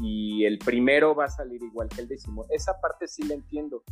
[0.00, 2.46] y el primero va a salir igual que el décimo.
[2.50, 3.82] Esa parte sí la entiendo,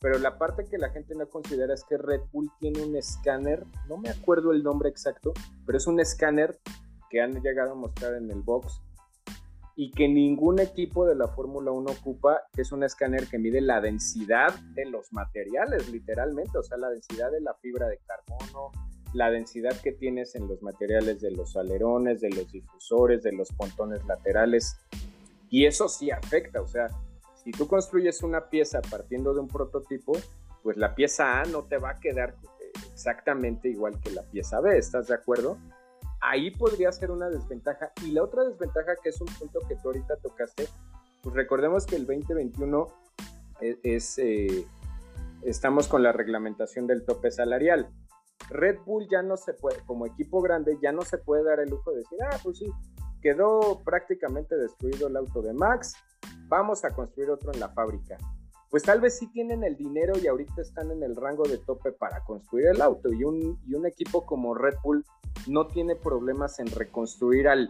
[0.00, 3.64] pero la parte que la gente no considera es que Red Bull tiene un escáner,
[3.88, 5.32] no me acuerdo el nombre exacto,
[5.64, 6.58] pero es un escáner
[7.10, 8.82] que han llegado a mostrar en el box
[9.74, 13.60] y que ningún equipo de la Fórmula 1 ocupa, que es un escáner que mide
[13.60, 18.70] la densidad de los materiales, literalmente, o sea, la densidad de la fibra de carbono,
[19.14, 23.50] la densidad que tienes en los materiales de los alerones, de los difusores, de los
[23.52, 24.76] pontones laterales.
[25.50, 26.88] Y eso sí afecta, o sea,
[27.42, 30.12] si tú construyes una pieza partiendo de un prototipo,
[30.62, 32.36] pues la pieza A no te va a quedar
[32.92, 35.58] exactamente igual que la pieza B, ¿estás de acuerdo?
[36.22, 37.92] Ahí podría ser una desventaja.
[38.06, 40.68] Y la otra desventaja, que es un punto que tú ahorita tocaste,
[41.20, 42.86] pues recordemos que el 2021
[43.60, 44.66] e, es, eh,
[45.42, 47.88] estamos con la reglamentación del tope salarial.
[48.50, 51.70] Red Bull ya no se puede, como equipo grande, ya no se puede dar el
[51.70, 52.66] lujo de decir, ah, pues sí,
[53.20, 55.94] quedó prácticamente destruido el auto de Max,
[56.48, 58.18] vamos a construir otro en la fábrica.
[58.72, 61.92] Pues tal vez sí tienen el dinero y ahorita están en el rango de tope
[61.92, 65.04] para construir el auto y un, y un equipo como Red Bull
[65.46, 67.68] no tiene problemas en reconstruir al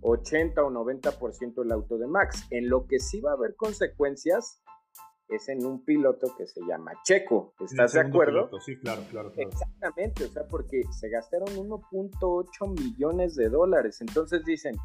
[0.00, 2.46] 80 o 90% el auto de Max.
[2.48, 4.62] En lo que sí va a haber consecuencias
[5.28, 7.52] es en un piloto que se llama Checo.
[7.60, 8.48] ¿Estás de acuerdo?
[8.60, 9.50] Sí, claro, claro, claro.
[9.50, 14.00] Exactamente, o sea, porque se gastaron 1.8 millones de dólares.
[14.00, 14.76] Entonces dicen,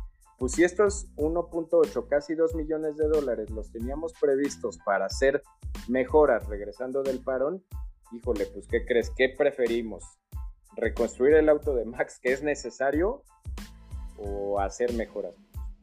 [0.44, 5.42] pues si estos 1.8, casi 2 millones de dólares los teníamos previstos para hacer
[5.88, 7.64] mejoras regresando del parón,
[8.12, 9.10] híjole, pues ¿qué crees?
[9.16, 10.04] ¿Qué preferimos?
[10.76, 13.24] ¿Reconstruir el auto de Max que es necesario
[14.18, 15.34] o hacer mejoras?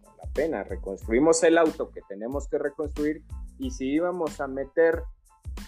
[0.04, 3.24] Con la pena, reconstruimos el auto que tenemos que reconstruir
[3.58, 5.04] y si íbamos a meter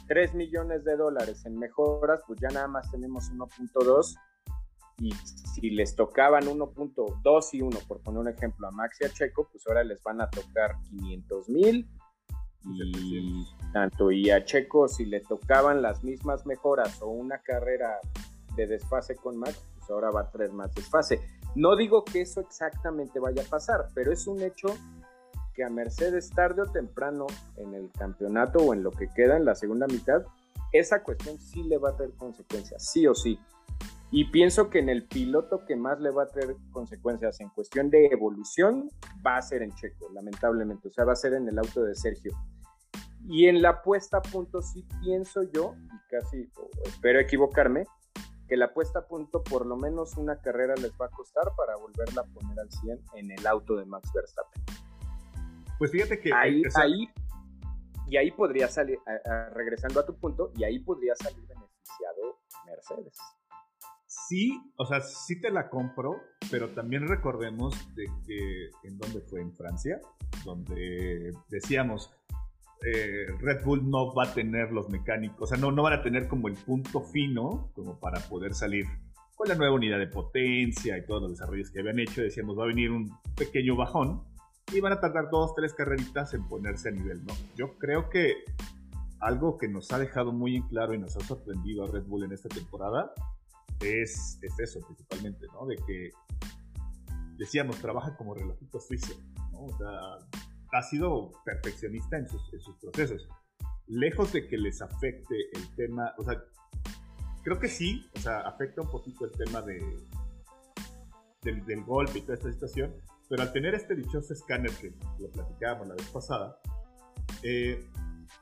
[0.07, 4.17] 3 millones de dólares en mejoras, pues ya nada más tenemos 1.2
[4.99, 9.13] y si les tocaban 1.2 y 1, por poner un ejemplo, a Max y a
[9.13, 11.89] Checo, pues ahora les van a tocar 500 mil.
[12.65, 17.99] Y tanto y a Checo, si le tocaban las mismas mejoras o una carrera
[18.55, 21.21] de desfase con Max, pues ahora va a traer más desfase.
[21.55, 24.69] No digo que eso exactamente vaya a pasar, pero es un hecho
[25.55, 27.27] que a Mercedes tarde o temprano
[27.57, 30.23] en el campeonato o en lo que queda en la segunda mitad,
[30.73, 33.39] esa cuestión sí le va a traer consecuencias, sí o sí.
[34.15, 37.89] Y pienso que en el piloto que más le va a traer consecuencias en cuestión
[37.89, 38.91] de evolución
[39.27, 40.89] va a ser en Checo, lamentablemente.
[40.89, 42.31] O sea, va a ser en el auto de Sergio.
[43.27, 46.47] Y en la puesta a punto sí pienso yo, y casi
[46.85, 47.87] espero equivocarme,
[48.49, 51.77] que la puesta a punto por lo menos una carrera les va a costar para
[51.77, 54.63] volverla a poner al 100 en el auto de Max Verstappen.
[55.79, 56.35] Pues fíjate que...
[56.35, 57.09] Ahí, ahí
[58.09, 58.99] y ahí podría salir,
[59.55, 63.17] regresando a tu punto, y ahí podría salir beneficiado Mercedes
[64.33, 69.43] sí, o sea, sí te la compro, pero también recordemos de que en dónde fue
[69.43, 70.01] en Francia,
[70.43, 72.11] donde decíamos
[72.83, 76.03] eh, Red Bull no va a tener los mecánicos, o sea, no, no van a
[76.03, 78.87] tener como el punto fino como para poder salir
[79.37, 82.23] con la nueva unidad de potencia y todos los desarrollos que habían hecho.
[82.23, 84.23] Decíamos, va a venir un pequeño bajón
[84.73, 87.35] y van a tardar dos, tres carreritas en ponerse a nivel, ¿no?
[87.55, 88.37] Yo creo que
[89.21, 92.25] algo que nos ha dejado muy en claro y nos ha sorprendido a Red Bull
[92.25, 93.13] en esta temporada
[93.83, 95.67] es, eso principalmente, ¿no?
[95.67, 96.11] De que,
[97.37, 99.15] decíamos, trabaja como relojito suizo,
[99.53, 99.65] ¿no?
[99.65, 100.19] O sea,
[100.73, 102.43] ha sido perfeccionista en sus,
[102.81, 103.29] procesos.
[103.87, 106.43] Lejos de que les afecte el tema, o sea,
[107.43, 109.81] creo que sí, o sea, afecta un poquito el tema de,
[111.43, 112.95] del, golpe y toda esta situación,
[113.29, 116.59] pero al tener este dichoso escáner que lo platicábamos la vez pasada,
[117.43, 117.85] eh,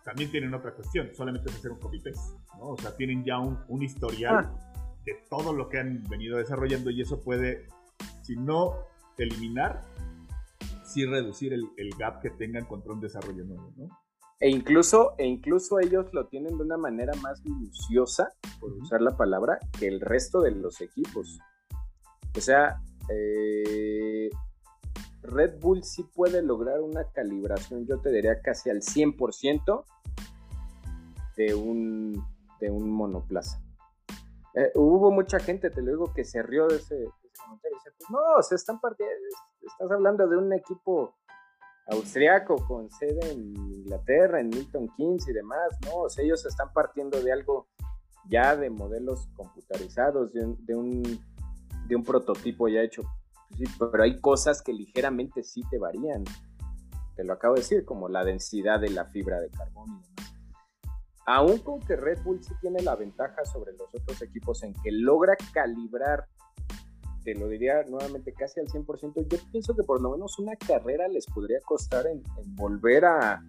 [0.04, 2.70] también tienen otra cuestión, solamente es hacer un copy-paste, ¿no?
[2.70, 4.70] O sea, tienen ya un, un historial ah
[5.04, 7.66] de todo lo que han venido desarrollando y eso puede,
[8.22, 8.74] si no
[9.18, 9.82] eliminar,
[10.84, 13.88] sí reducir el, gap que tengan contra un desarrollo nuevo, ¿no?
[14.40, 19.16] E incluso, e incluso ellos lo tienen de una manera más minuciosa, por usar la
[19.16, 21.38] palabra, que el resto de los equipos.
[22.34, 24.30] O sea, eh,
[25.22, 29.84] Red Bull sí puede lograr una calibración, yo te diría casi al 100%
[31.36, 32.24] de un,
[32.60, 33.62] de un monoplaza.
[34.54, 37.04] Eh, hubo mucha gente, te lo digo, que se rió de ese,
[37.44, 37.78] comentario.
[37.78, 39.14] Dice, pues no, se están partiendo,
[39.62, 41.14] estás hablando de un equipo
[41.88, 46.02] austriaco con sede en Inglaterra, en Milton Keynes y demás, ¿no?
[46.02, 47.68] O sea, ellos están partiendo de algo
[48.28, 50.64] ya de modelos computarizados, de un,
[51.86, 53.02] de un, prototipo ya hecho.
[53.56, 56.24] Sí, pero hay cosas que ligeramente sí te varían.
[57.16, 60.19] Te lo acabo de decir, como la densidad de la fibra de carbono y demás.
[61.32, 64.90] Aún con que Red Bull sí tiene la ventaja sobre los otros equipos en que
[64.90, 66.26] logra calibrar,
[67.22, 71.06] te lo diría nuevamente casi al 100%, yo pienso que por lo menos una carrera
[71.06, 72.24] les podría costar en
[72.56, 73.44] volver a,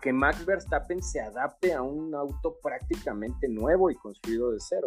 [0.00, 4.86] que Max Verstappen se adapte a un auto prácticamente nuevo y construido de cero.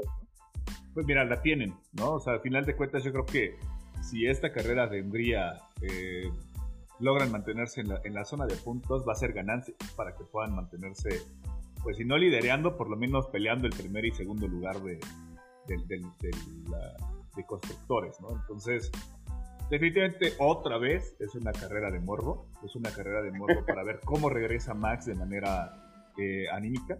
[0.94, 2.14] Pues mira, la tienen, ¿no?
[2.14, 3.58] O sea, al final de cuentas yo creo que
[4.02, 5.00] si esta carrera de
[5.82, 6.32] eh,
[7.02, 11.22] logran mantenerse en la, zona de puntos, va a ser ganancia para que puedan mantenerse,
[11.84, 15.00] pues si no liderando, por lo menos peleando el primer y segundo lugar de,
[15.68, 18.30] de constructores, ¿no?
[18.32, 18.92] Entonces,
[19.70, 24.00] definitivamente otra vez es una carrera de morbo, es una carrera de morbo para ver
[24.04, 26.98] cómo regresa Max de manera eh, anímica,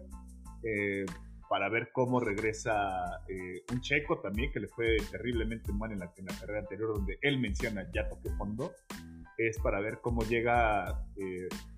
[0.62, 1.06] eh,
[1.48, 6.10] para ver cómo regresa eh, un checo también que le fue terriblemente mal en la,
[6.40, 8.72] carrera anterior donde él menciona ya toque fondo,
[9.36, 11.04] es para ver cómo llega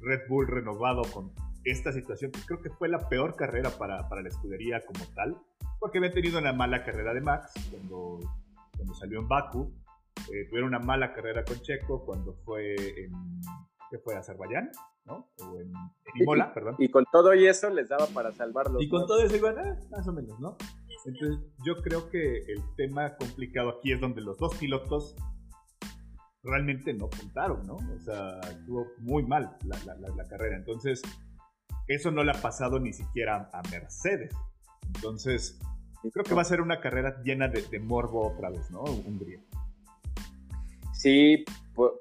[0.00, 1.32] Red Bull renovado con
[1.66, 5.36] esta situación, que creo que fue la peor carrera para, para la escudería como tal,
[5.80, 8.20] porque había tenido una mala carrera de Max cuando,
[8.76, 9.74] cuando salió en Baku,
[10.32, 13.12] eh, tuvieron una mala carrera con Checo cuando fue en,
[13.90, 14.14] ¿qué fue?
[14.16, 14.70] Azerbaiyán,
[15.04, 15.28] ¿no?
[15.38, 15.72] O en,
[16.14, 16.76] Imola, perdón.
[16.78, 18.82] Y con todo y eso les daba para salvarlos.
[18.82, 20.56] Y con todo eso igual, eh, más o menos, ¿no?
[21.04, 25.14] Entonces yo creo que el tema complicado aquí es donde los dos pilotos
[26.42, 27.74] realmente no contaron, ¿no?
[27.74, 30.56] O sea, estuvo muy mal la, la, carrera.
[30.56, 31.02] Entonces,
[31.88, 34.34] eso no le ha pasado ni siquiera a Mercedes.
[34.94, 35.58] Entonces,
[36.12, 38.82] creo que va a ser una carrera llena de, de morbo otra vez, ¿no?
[38.82, 39.40] Hungría.
[40.92, 41.44] Sí,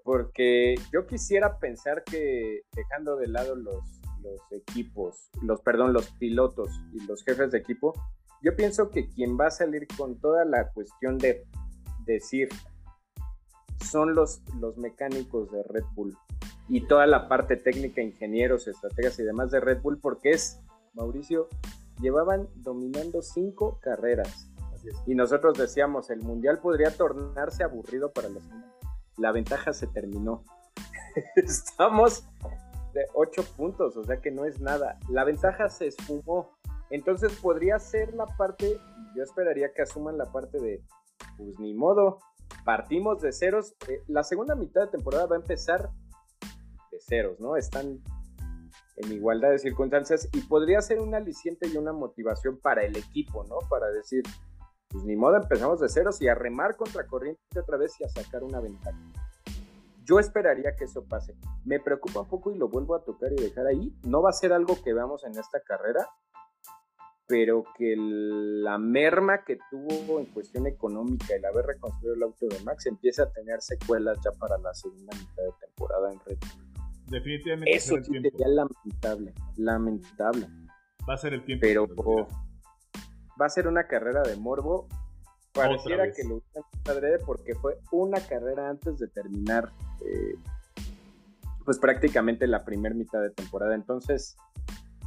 [0.04, 3.84] porque yo quisiera pensar que dejando de lado los,
[4.22, 7.94] los equipos, los, perdón, los pilotos y los jefes de equipo,
[8.42, 11.46] yo pienso que quien va a salir con toda la cuestión de
[12.06, 12.50] decir
[13.84, 16.18] son los, los mecánicos de Red Bull
[16.68, 20.60] y toda la parte técnica, ingenieros, estrategas y demás de Red Bull, porque es,
[20.94, 21.48] Mauricio,
[22.02, 24.50] llevaban dominando cinco carreras.
[25.08, 28.44] Y nosotros decíamos, el mundial podría tornarse aburrido para los
[29.18, 30.44] la ventaja se terminó.
[31.36, 32.28] Estamos
[32.94, 35.00] de 8 puntos, o sea que no es nada.
[35.10, 36.52] La ventaja se esfumó.
[36.90, 38.78] Entonces podría ser la parte,
[39.16, 40.84] yo esperaría que asuman la parte de,
[41.38, 42.20] pues ni modo,
[42.64, 43.76] partimos de ceros.
[43.88, 45.90] Eh, la segunda mitad de temporada va a empezar
[47.06, 47.56] de ceros, ¿no?
[47.56, 48.02] Están
[48.98, 53.44] en igualdad de circunstancias y podría ser un aliciente y una motivación para el equipo,
[53.46, 53.58] ¿no?
[53.70, 54.24] Para decir,
[54.90, 58.10] pues ni modo, empezamos de ceros y a remar contra corriente otra vez y a
[58.10, 58.98] sacar una ventaja.
[60.04, 61.36] Yo esperaría que eso pase.
[61.66, 63.94] Me preocupa un poco y lo vuelvo a tocar y dejar ahí.
[64.04, 66.08] No va a ser algo que veamos en esta carrera,
[67.28, 72.60] pero que la merma que tuvo en cuestión económica el haber reconstruido el auto de
[72.60, 76.65] Max empieza a tener secuelas ya para la segunda mitad de temporada en Red Bull.
[77.08, 77.76] Definitivamente.
[77.76, 80.48] Eso sí sería lamentable, lamentable.
[81.08, 81.62] Va a ser el tiempo.
[81.62, 81.88] Pero
[83.40, 84.88] va a ser una carrera de morbo.
[85.54, 86.42] Pareciera que lo
[86.86, 89.72] adrede porque fue una carrera antes de terminar,
[90.06, 90.36] eh,
[91.64, 93.74] pues prácticamente la primera mitad de temporada.
[93.74, 94.36] Entonces,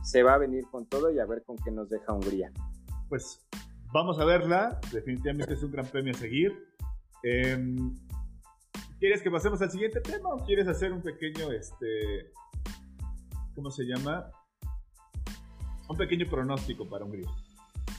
[0.02, 2.50] se va a venir con todo y a ver con qué nos deja Hungría.
[3.10, 3.46] Pues
[3.92, 4.80] vamos a verla.
[4.90, 6.52] Definitivamente es un gran premio a seguir.
[7.22, 7.94] Em,
[8.98, 12.32] ¿Quieres que pasemos al siguiente tema o quieres hacer un pequeño, este,
[13.54, 14.30] ¿cómo se llama?
[15.88, 17.28] Un pequeño pronóstico para Hungría.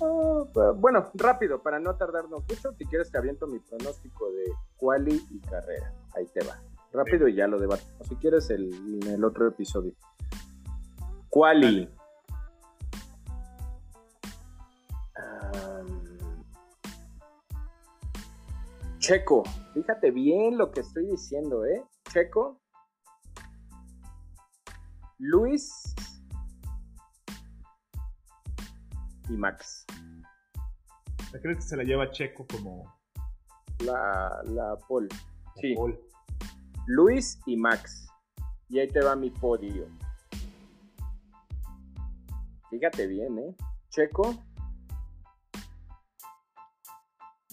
[0.02, 0.44] Ah,
[0.76, 5.40] bueno, rápido, para no tardarnos mucho, si quieres te aviento mi pronóstico de quali y
[5.40, 5.94] carrera.
[6.16, 6.62] Ahí te va.
[6.92, 8.08] Rápido y ya lo debatimos.
[8.08, 8.74] Si quieres el,
[9.04, 9.94] en el otro episodio.
[11.30, 11.90] Quali.
[19.00, 19.44] Checo,
[19.74, 21.84] fíjate bien lo que estoy diciendo, ¿eh?
[22.12, 22.60] Checo.
[25.18, 25.96] Luis
[29.30, 29.86] y Max.
[31.42, 32.94] ¿Crees que se la lleva Checo como.
[33.80, 35.08] La, la Paul.
[35.56, 35.76] Sí.
[36.88, 38.08] Luis y Max.
[38.68, 39.88] Y ahí te va mi podio.
[42.70, 43.56] Fíjate bien, ¿eh?
[43.90, 44.44] Checo.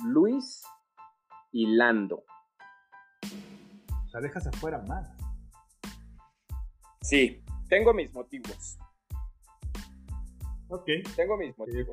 [0.05, 0.63] Luis
[1.57, 2.23] y Lando.
[4.05, 5.11] O sea, dejas afuera más.
[7.01, 8.79] Sí, tengo mis motivos.
[10.69, 10.87] Ok.
[11.15, 11.89] Tengo mis motivos.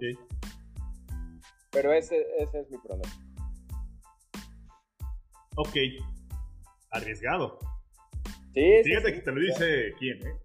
[1.72, 3.24] Pero ese, ese es mi pronóstico.
[5.56, 5.78] Ok.
[6.92, 7.58] Arriesgado.
[8.54, 10.40] Sí, Fíjate que te lo dice quién, ¿eh?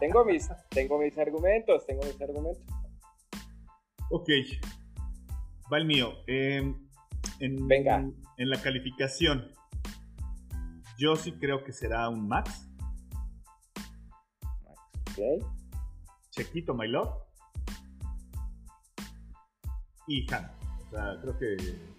[0.00, 2.64] Tengo mis, tengo mis argumentos, tengo mis argumentos.
[4.10, 4.28] Ok.
[5.72, 6.14] Va el mío.
[6.26, 6.87] Em,
[7.40, 7.98] en, Venga.
[8.36, 9.50] En la calificación,
[10.98, 12.68] yo sí creo que será un Max.
[15.10, 15.44] Ok.
[16.30, 17.10] Chequito, My Love.
[20.06, 20.50] Y Han.
[20.86, 21.56] O sea, creo que.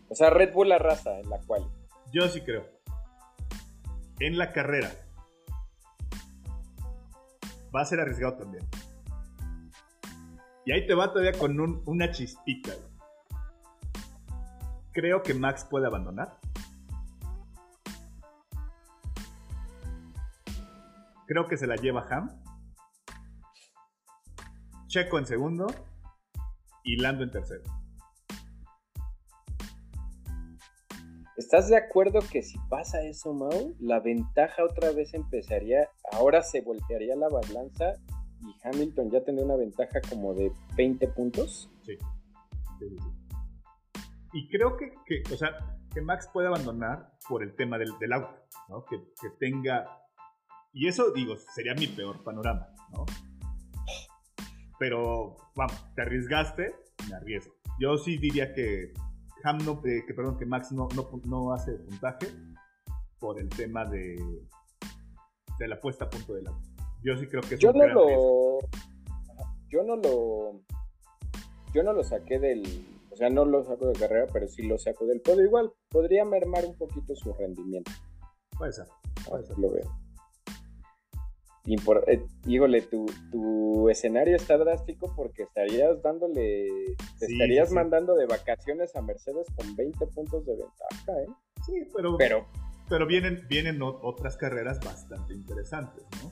[0.10, 1.64] O sea, Red Bull la raza en la cual.
[2.12, 2.66] Yo sí creo.
[4.20, 4.92] En la carrera.
[7.76, 8.66] Va a ser arriesgado también.
[10.66, 12.74] Y ahí te va todavía con un- una chispita.
[12.74, 12.89] güey.
[15.00, 16.38] Creo que Max puede abandonar.
[21.26, 22.30] Creo que se la lleva Ham.
[24.88, 25.68] Checo en segundo.
[26.84, 27.64] Y Lando en tercero.
[31.38, 36.60] ¿Estás de acuerdo que si pasa eso, Mau, la ventaja otra vez empezaría, ahora se
[36.60, 37.94] voltearía la balanza
[38.42, 41.70] y Hamilton ya tendría una ventaja como de 20 puntos?
[41.86, 41.96] Sí.
[42.80, 43.19] Sí, sí, sí.
[44.34, 45.52] Y creo que, que, o sea,
[45.94, 48.36] que Max puede abandonar por el tema del, del auto,
[48.68, 48.86] ¿no?
[48.86, 49.86] Que, que tenga.
[50.74, 53.06] Y eso, digo, sería mi peor panorama, ¿no?
[54.78, 56.76] Pero, vamos, te arriesgaste,
[57.10, 57.54] me arriesgo.
[57.80, 58.94] Yo sí diría que
[59.44, 62.28] Ham no, eh, que perdón, que Max no, no, no hace puntaje
[63.20, 64.16] por el tema de,
[65.58, 66.70] de la puesta a punto del auto.
[67.04, 68.60] Yo sí creo que es Yo un no gran lo.
[69.70, 70.62] Yo no lo.
[71.74, 72.86] Yo no lo saqué del.
[73.20, 75.44] O sea, no lo saco de carrera, pero sí lo saco del podio.
[75.44, 77.92] Igual, podría mermar un poquito su rendimiento.
[78.58, 78.86] Puede ser,
[79.28, 79.58] puede ser.
[79.60, 79.92] Lo veo.
[81.66, 86.70] Impor- eh, híjole, tu, tu escenario está drástico porque estarías dándole.
[87.20, 91.28] Te Sí, estarías sí, mandando de vacaciones a Mercedes con 20 puntos de ventaja, ¿eh?
[91.66, 92.46] Sí, pero, Pero.
[92.88, 96.32] Pero vienen, vienen otras carreras bastante interesantes, ¿no?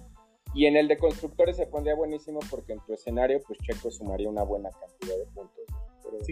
[0.56, 4.30] Y en el de constructores se pondría buenísimo porque en tu escenario, pues Checo sumaría
[4.30, 5.66] una buena cantidad de puntos.
[6.02, 6.32] Pero- Sí.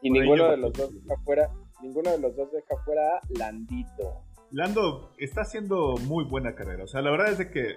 [0.00, 1.50] Y Por ninguno de lo los dos deja fuera,
[1.82, 4.22] ninguno de los dos deja fuera a Landito.
[4.50, 6.84] Lando está haciendo muy buena carrera.
[6.84, 7.76] O sea, la verdad es de que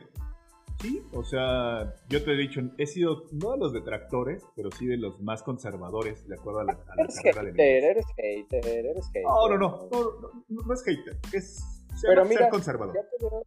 [0.82, 4.86] sí, o sea, yo te he dicho, he sido no de los detractores, pero sí
[4.86, 8.86] de los más conservadores de acuerdo a la, a la carrera de hater, eres hater,
[8.86, 9.24] eres hater.
[9.24, 11.64] No, no, no, no, no, no, es hater, es
[12.02, 12.95] Pero mira, ser conservador.
[12.95, 13.45] Ya te veo,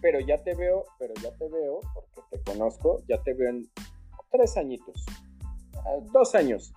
[0.00, 3.68] pero ya te veo, pero ya te veo, porque te conozco, ya te veo en
[4.30, 5.04] tres añitos,
[5.76, 6.72] ah, dos años,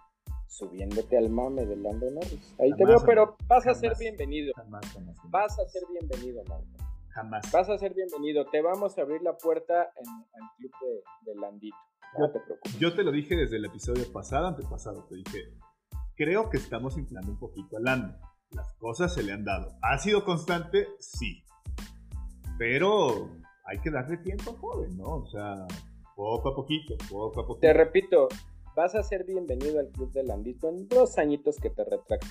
[0.47, 2.55] subiéndote al mame de Lando Norris.
[2.59, 4.53] Ahí te veo, pero vas a ser bienvenido.
[4.55, 5.15] Jamás, jamás.
[5.29, 6.65] Vas a ser bienvenido, Marco.
[7.09, 7.51] Jamás.
[7.51, 8.45] Vas a ser bienvenido.
[8.51, 11.77] Te vamos a abrir la puerta en el club de, de Landito.
[12.17, 12.79] No Yo- te preocupes.
[12.79, 15.53] Yo te lo dije desde el episodio pasado, antepasado, te dije,
[16.15, 18.17] creo que estamos inflando un poquito a Lando.
[18.51, 19.75] Las cosas se le han dado.
[19.81, 20.87] ¿Ha sido constante?
[20.99, 21.43] Sí.
[22.57, 23.29] Pero
[23.65, 25.15] hay que darle tiempo joven, ¿no?
[25.17, 25.65] O sea,
[26.15, 27.61] poco a poquito, poco a poquito.
[27.67, 28.27] Te repito,
[28.75, 32.27] vas a ser bienvenido al club de Landito en dos añitos que te retracto.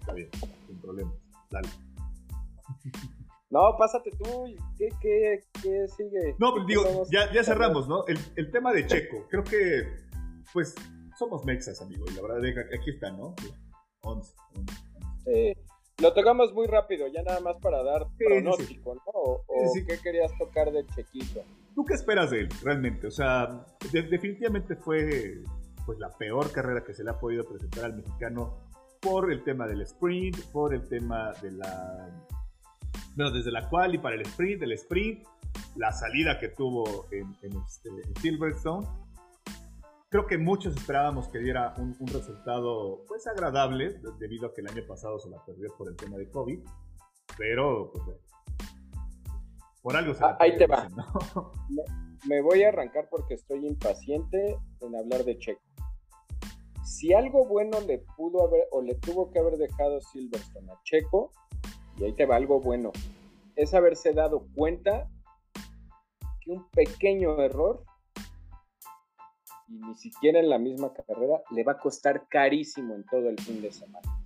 [0.00, 0.28] Está bien,
[0.66, 1.14] sin problemas.
[1.50, 1.68] Dale.
[3.48, 4.44] No, pásate tú.
[4.76, 6.34] ¿Qué, qué, qué sigue?
[6.36, 8.04] No, pues ¿Qué digo, ya, ya cerramos, ¿no?
[8.08, 9.84] El, el tema de Checo, creo que,
[10.52, 10.74] pues,
[11.16, 13.36] somos mexas, amigo, y la verdad, deja- aquí está, ¿no?
[14.02, 14.74] 11, 11.
[15.24, 15.60] Sí.
[16.02, 19.02] Lo tocamos muy rápido, ya nada más para dar sí, pronóstico, ¿no?
[19.14, 19.86] O, o sí.
[19.86, 21.44] qué querías tocar de Chequito.
[21.76, 23.06] ¿Tú qué esperas de él, realmente?
[23.06, 25.42] O sea, de- definitivamente fue
[25.84, 28.64] pues la peor carrera que se le ha podido presentar al mexicano
[29.00, 32.26] por el tema del sprint, por el tema de la...
[33.14, 35.26] Bueno, desde la cual y para el sprint, el sprint,
[35.76, 37.90] la salida que tuvo en, este,
[38.22, 38.86] Silverstone.
[40.08, 44.68] Creo que muchos esperábamos que diera un, resultado pues agradable, de- debido a que el
[44.68, 46.58] año pasado se la perdió por el tema de COVID.
[47.36, 48.16] Pero, pues,
[49.86, 50.88] por algo se la Ah, ahí te va.
[52.26, 55.62] Me voy a arrancar porque estoy impaciente en hablar de Checo.
[56.84, 61.30] Si algo bueno le pudo haber o le tuvo que haber dejado Silverstone a Checo,
[61.98, 62.90] y ahí te va algo bueno,
[63.54, 65.08] es haberse dado cuenta
[66.40, 67.84] que un pequeño error,
[69.68, 73.38] y ni siquiera en la misma carrera, le va a costar carísimo en todo el
[73.38, 74.25] fin de semana.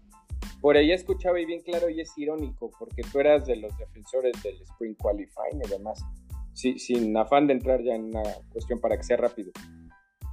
[0.61, 4.43] Por ahí escuchaba y bien claro, y es irónico, porque tú eras de los defensores
[4.43, 6.05] del Spring Qualifying y demás
[6.53, 9.53] sin afán de entrar ya en una cuestión para que sea rápido,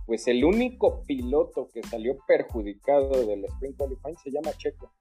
[0.06, 4.92] pues el único piloto que salió perjudicado del Spring Qualifying se llama Checo.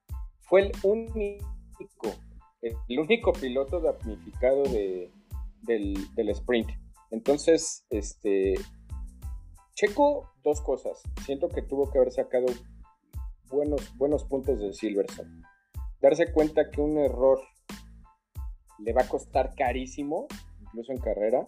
[0.43, 2.15] Fue el único,
[2.89, 5.11] el único piloto damnificado de,
[5.63, 6.71] del, del sprint.
[7.11, 8.55] Entonces, este,
[9.75, 11.03] Checo, dos cosas.
[11.25, 12.47] Siento que tuvo que haber sacado
[13.51, 15.43] buenos, buenos puntos de Silverstone.
[16.01, 17.41] Darse cuenta que un error
[18.79, 20.27] le va a costar carísimo
[20.61, 21.47] incluso en carrera.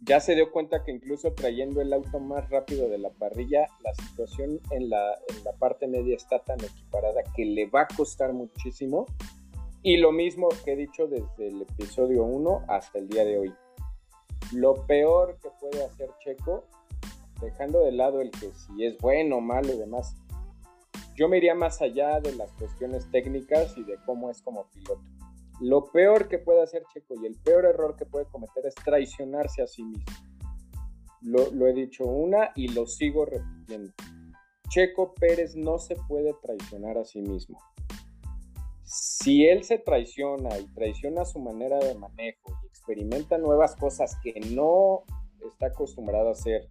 [0.00, 3.94] ya se dio cuenta que incluso trayendo el auto más rápido de la parrilla, la
[3.94, 8.32] situación en la, en la parte media está tan equiparada que le va a costar
[8.32, 9.06] muchísimo.
[9.82, 13.54] Y lo mismo que he dicho desde el episodio 1 hasta el día de hoy.
[14.52, 16.64] Lo peor que puede hacer Checo,
[17.40, 20.16] dejando de lado el que si es bueno o malo y demás,
[21.14, 25.02] yo me iría más allá de las cuestiones técnicas y de cómo es como piloto.
[25.60, 29.62] Lo peor que puede hacer Checo y el peor error que puede cometer es traicionarse
[29.62, 30.04] a sí mismo.
[31.20, 33.92] Lo, he dicho una y lo sigo repitiendo.
[34.68, 37.58] Checo Pérez no se puede traicionar a sí mismo.
[38.82, 44.40] Si él se traiciona y traiciona su manera de manejo y experimenta nuevas cosas que
[44.50, 45.04] no
[45.46, 46.68] está acostumbrado a hacer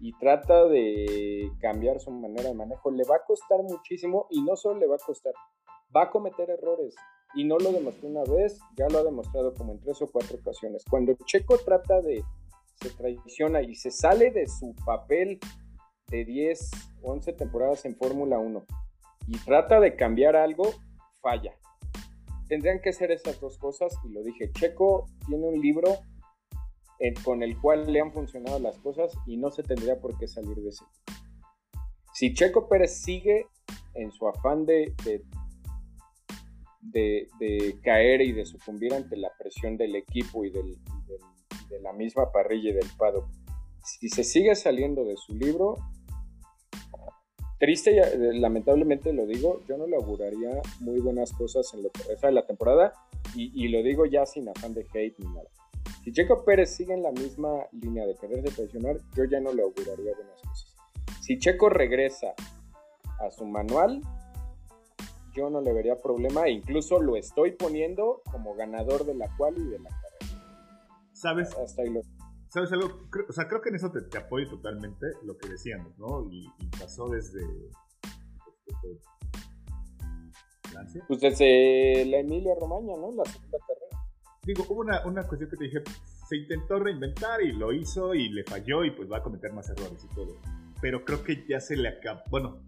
[0.00, 4.56] y trata de cambiar su manera de manejo, le va a costar muchísimo y no
[4.56, 5.32] solo le va a costar,
[5.94, 6.94] va a cometer errores
[7.34, 10.38] y no lo demostró una vez, ya lo ha demostrado como en tres o cuatro
[10.38, 10.84] ocasiones.
[10.88, 12.24] Cuando Checo trata de,
[12.80, 15.38] se traiciona y se sale de su papel
[16.08, 16.70] de 10,
[17.02, 18.64] 11 temporadas en Fórmula 1
[19.28, 20.64] y trata de cambiar algo,
[21.20, 21.54] falla.
[22.48, 25.98] Tendrían que ser esas dos cosas y lo dije, Checo tiene un libro
[27.24, 30.56] con el cual le han funcionado las cosas y no se tendría por qué salir
[30.56, 30.84] de ese.
[32.12, 33.46] Si Checo Pérez sigue
[33.94, 34.94] en su afán de
[36.92, 40.76] de, caer y de sucumbir ante la presión del equipo y del,
[41.68, 43.28] de la misma parrilla y del pado.
[43.82, 45.76] Si se sigue saliendo de su libro,
[47.58, 51.90] triste y eh, lamentablemente lo digo, yo no le auguraría muy buenas cosas en lo
[51.90, 52.92] que resta de la temporada
[53.34, 55.48] y, lo digo ya sin afán de hate ni nada.
[56.06, 59.62] Si Checo Pérez sigue en la misma línea de quererse presionar, yo ya no le
[59.64, 60.76] auguraría buenas cosas.
[61.20, 62.28] Si Checo regresa
[63.18, 64.00] a su manual,
[65.34, 69.58] yo no le vería problema e incluso lo estoy poniendo como ganador de la cual
[69.58, 71.10] y de la carrera.
[71.12, 71.52] ¿Sabes?
[71.56, 72.02] Hasta ahí lo...
[72.50, 73.10] ¿Sabes algo?
[73.10, 76.24] Creo, o sea, creo que en eso te, apoyo totalmente lo que decíamos, ¿no?
[76.30, 76.46] Y,
[76.78, 77.40] pasó desde...
[80.70, 81.04] Francia.
[81.08, 83.10] Pues desde la Emilia Romagna, ¿no?
[83.10, 83.85] La segunda carrera.
[84.46, 85.82] Digo, hubo una, una cuestión que te dije,
[86.28, 89.68] se intentó reinventar y lo hizo y le falló y pues va a cometer más
[89.70, 90.36] errores y todo.
[90.80, 92.62] Pero creo que ya se le acabó, bueno,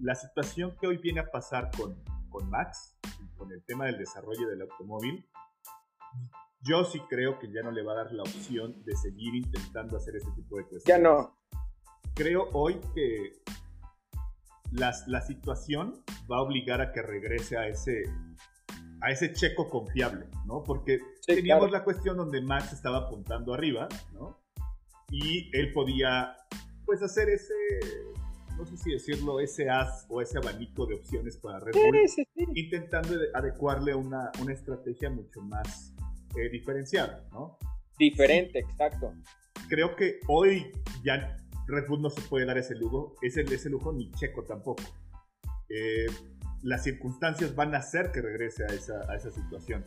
[0.00, 2.96] la situación que hoy viene a pasar con, con Max,
[3.36, 5.26] con el tema del desarrollo del automóvil,
[6.62, 9.96] yo sí creo que ya no le va a dar la opción de seguir intentando
[9.96, 10.84] hacer ese tipo de cuestiones.
[10.84, 11.36] Ya no.
[12.14, 13.32] Creo hoy que
[14.72, 18.04] las, la situación va a obligar a que regrese a ese,
[19.00, 20.62] a ese checo confiable, ¿no?
[20.62, 24.38] Porque teníamos la cuestión donde Max estaba apuntando arriba, ¿no?
[25.10, 26.36] Y él podía,
[26.84, 27.54] pues, hacer ese
[28.60, 31.96] no sé si decirlo, ese as o ese abanico de opciones para Red Bull,
[32.54, 35.94] intentando adecuarle una, una estrategia mucho más
[36.36, 37.58] eh, diferenciada, ¿no?
[37.98, 39.14] Diferente, exacto.
[39.68, 40.72] Creo que hoy
[41.02, 41.38] ya
[41.68, 44.82] Red Bull no se puede dar ese lujo, ese, ese lujo ni Checo tampoco.
[45.70, 46.06] Eh,
[46.62, 49.84] las circunstancias van a hacer que regrese a esa, a esa situación.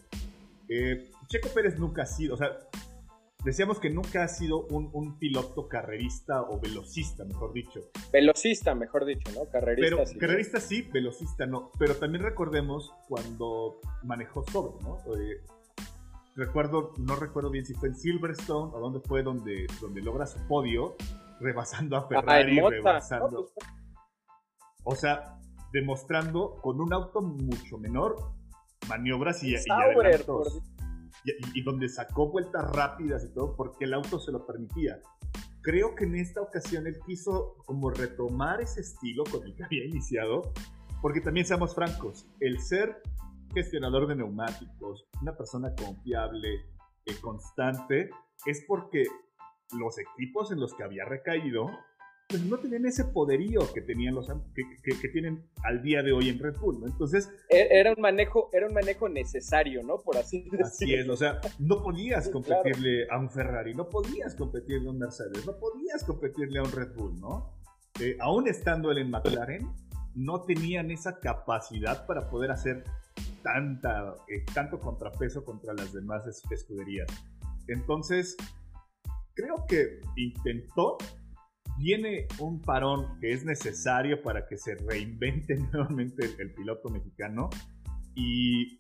[0.70, 2.58] Eh, Checo Pérez nunca ha sido, o sea,
[3.44, 7.82] decíamos que nunca ha sido un, piloto carrerista o velocista, mejor dicho.
[8.12, 9.50] Velocista, mejor dicho, ¿no?
[9.50, 10.18] Carrerista pero, sí.
[10.18, 11.72] Carrerista sí, velocista no.
[11.78, 14.98] Pero también recordemos cuando manejó sobre, ¿no?
[15.18, 15.42] Eh,
[16.36, 20.40] recuerdo, no recuerdo bien si fue en Silverstone o dónde fue donde, donde logra su
[20.48, 20.96] podio,
[21.40, 23.50] rebasando a Ferrari, rebasando.
[23.54, 23.68] Pues,
[24.86, 25.38] o sea,
[25.74, 28.16] demostrando con un auto mucho menor
[28.88, 30.62] maniobras y, y adelantos
[31.54, 35.00] y, donde sacó vueltas rápidas y todo porque el auto se lo permitía.
[35.62, 39.86] Creo que en esta ocasión él quiso como retomar ese estilo con el que había
[39.86, 40.54] iniciado,
[41.02, 43.02] porque también seamos francos, el ser
[43.54, 46.66] gestionador de neumáticos, una persona confiable,
[47.06, 48.10] eh, constante,
[48.46, 49.04] es porque
[49.78, 51.70] los equipos en los que había recaído
[52.28, 56.40] pues no tenían ese poderío que tenían los que, tienen al día de hoy en
[56.40, 56.88] Red Bull, ¿no?
[56.88, 59.98] Entonces e, era un manejo era un manejo necesario, ¿no?
[59.98, 60.66] Por así decirlo.
[60.66, 65.00] Así es, o sea, no podías competirle a un Ferrari, no podías competirle a un
[65.00, 67.54] Mercedes, no podías competirle a un Red Bull, ¿no?
[68.00, 69.70] Eh, aún estando él en McLaren,
[70.16, 72.84] no tenían esa capacidad para poder hacer
[73.44, 77.08] tanta, eh, tanto contrapeso contra las demás escuderías.
[77.68, 78.36] Entonces,
[79.34, 80.98] creo que intentó
[81.78, 87.50] viene un parón que es necesario para que se reinvente nuevamente el, piloto mexicano
[88.16, 88.80] y,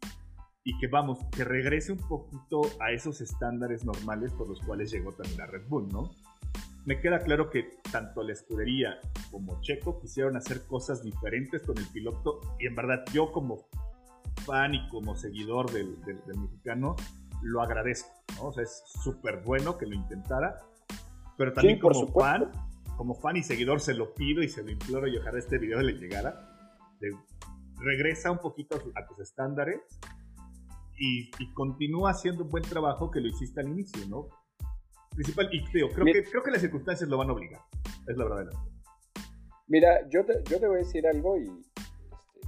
[0.63, 5.11] y, que vamos, que regrese un poquito a esos estándares normales por los cuales llegó
[5.11, 6.11] también a Red Bull, ¿no?
[6.85, 8.99] Me queda claro que tanto la escudería
[9.31, 13.65] como Checo quisieron hacer cosas diferentes con el piloto y en verdad yo como
[14.45, 16.95] fan y como seguidor del, del, del mexicano
[17.41, 18.47] lo agradezco, ¿no?
[18.47, 20.57] O sea, es súper bueno que lo intentara
[21.37, 22.51] pero también como fan,
[22.97, 25.81] como fan y seguidor se lo pido y se lo imploro y ojalá este video
[25.81, 26.49] le llegara.
[27.77, 29.81] regresa un poquito a tus estándares
[30.97, 34.27] y, continúa haciendo un buen trabajo que lo hiciste al inicio, ¿no?
[35.15, 37.61] Principal, y creo, que, creo que las circunstancias lo van a obligar,
[38.07, 38.51] es la verdad.
[39.67, 42.39] Mira, yo te, yo te voy a decir algo y este,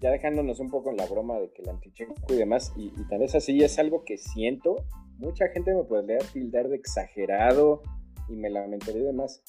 [0.00, 3.08] ya dejándonos un poco en la broma de que el anticheco y demás, y, y
[3.08, 4.84] tal vez así es algo que siento,
[5.18, 7.82] mucha gente me podría tildar de exagerado
[8.28, 9.42] y me lamentaría y demás.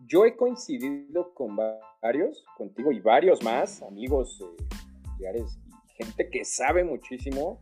[0.00, 1.56] Yo he coincidido con
[2.00, 4.64] varios, contigo y varios más, amigos, eh,
[5.04, 5.58] familiares
[6.02, 7.60] gente que sabe muchísimo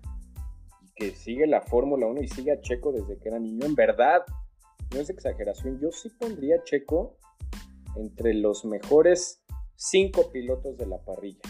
[0.82, 3.66] y que sigue la Fórmula 1 y sigue a Checo desde que era niño.
[3.66, 4.24] En verdad,
[4.92, 7.16] no es exageración, yo sí pondría a Checo
[7.96, 9.42] entre los mejores
[9.76, 11.40] cinco pilotos de la parrilla.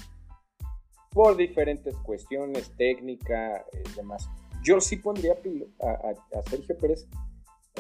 [1.11, 4.28] Por diferentes cuestiones, técnica y eh, demás.
[4.62, 5.34] Yo sí pondría
[5.80, 7.09] a, a Sergio Pérez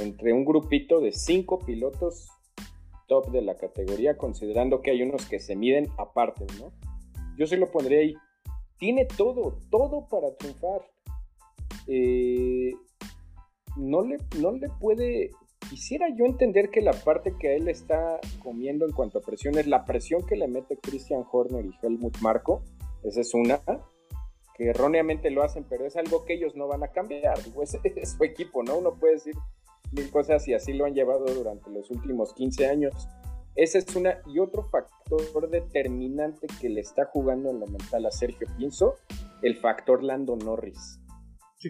[0.02, 2.28] entre un grupito de cinco pilotos
[3.06, 6.72] top de la categoría, considerando que hay unos que se miden aparte, ¿no?
[7.36, 8.14] Yo sí lo pondría ahí
[8.80, 10.80] tiene todo, todo para triunfar.
[11.86, 12.72] Eh,
[13.76, 15.30] no, le, no le puede.
[15.68, 19.56] Quisiera yo entender que la parte que a él está comiendo en cuanto a presión
[19.58, 22.62] es la presión que le mete Christian Horner y Helmut Marco.
[23.04, 23.60] Esa es una,
[24.56, 27.40] que erróneamente lo hacen, pero es algo que ellos no van a cambiar.
[27.44, 28.78] Digo, es, es su equipo, ¿no?
[28.78, 29.34] Uno puede decir
[29.92, 33.08] mil cosas y así lo han llevado durante los últimos 15 años
[33.56, 38.10] ese es una y otro factor determinante que le está jugando en lo mental a
[38.10, 38.94] Sergio Pienso,
[39.42, 41.00] el factor Lando Norris.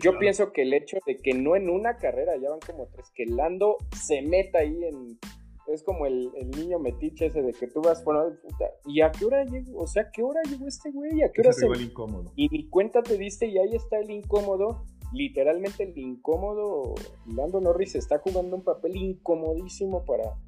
[0.01, 3.11] Yo pienso que el hecho de que no en una carrera, ya van como tres,
[3.13, 5.19] que Lando se meta ahí en.
[5.67, 8.67] Es como el, niño metiche ese de que tú vas por puta.
[8.87, 9.83] ¿Y a qué hora llegó?
[9.83, 11.23] O sea, ¿a qué hora llegó este güey?
[11.23, 11.67] ¿A qué hora se.?
[11.67, 12.33] El incómodo.
[12.37, 14.85] Y mi cuenta te diste y ahí está el incómodo.
[15.13, 16.95] Literalmente el incómodo.
[17.27, 20.39] Lando Norris está jugando un papel incomodísimo para,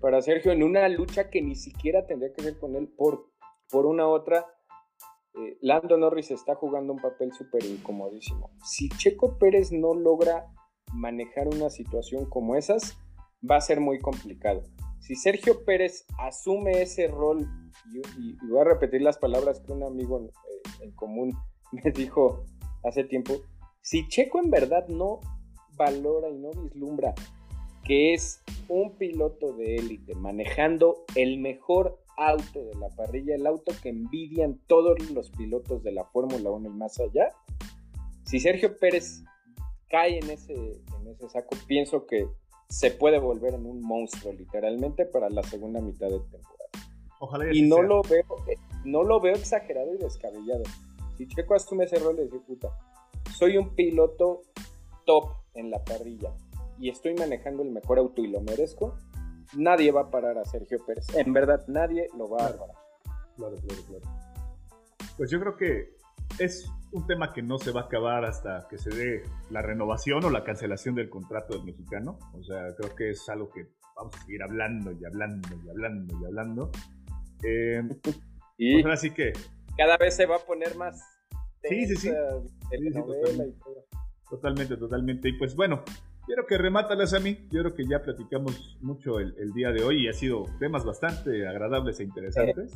[0.00, 3.26] para Sergio en una lucha que ni siquiera tendría que ver con él por,
[3.70, 4.46] por una otra.
[5.34, 8.50] Eh, Lando Norris está jugando un papel súper incomodísimo.
[8.64, 10.46] Si Checo Pérez no logra
[10.92, 12.98] manejar una situación como esas,
[13.48, 14.62] va a ser muy complicado.
[14.98, 17.46] Si Sergio Pérez asume ese rol,
[18.18, 21.32] y, voy a repetir las palabras que un amigo eh, en común
[21.72, 22.44] me dijo
[22.84, 23.34] hace tiempo,
[23.82, 25.20] si Checo en verdad no
[25.76, 27.14] valora y no vislumbra
[27.84, 33.72] que es un piloto de élite manejando el mejor auto de la parrilla, el auto
[33.82, 37.32] que envidian todos los pilotos de la Fórmula 1 y más allá.
[38.24, 39.22] Si Sergio Pérez
[39.88, 42.28] cae en ese, en ese saco, pienso que
[42.68, 46.70] se puede volver en un monstruo literalmente para la segunda mitad de temporada.
[47.18, 48.24] Ojalá y no lo veo,
[48.84, 50.62] no lo veo exagerado y descabellado.
[51.16, 52.68] Si Checo asume ese rol, dice, puta,
[53.40, 54.42] soy un piloto
[55.06, 56.30] top en la parrilla
[56.78, 58.98] y estoy manejando el mejor auto y lo merezco,
[59.56, 61.06] nadie va a parar a Sergio Pérez.
[61.16, 62.76] En verdad, nadie lo va a parar.
[63.36, 64.04] Claro, claro, claro.
[65.16, 65.94] Pues yo creo que
[66.38, 70.22] es un tema que no se va a acabar hasta que se dé la renovación
[70.22, 72.18] o la cancelación del contrato del mexicano.
[72.34, 76.14] O sea, creo que es algo que vamos a seguir hablando y hablando y hablando
[76.20, 76.70] y hablando.
[77.42, 77.82] Eh,
[78.58, 79.32] y pues así que...
[79.78, 81.19] Cada vez se va a poner más...
[81.62, 82.10] Sí, sí, sí.
[84.28, 85.28] totalmente, totalmente.
[85.28, 85.84] Y pues bueno,
[86.30, 87.48] Quiero que remátalas a mí.
[87.50, 91.48] Yo creo que ya platicamos mucho el, día de hoy y ha sido temas bastante
[91.48, 92.72] agradables e interesantes.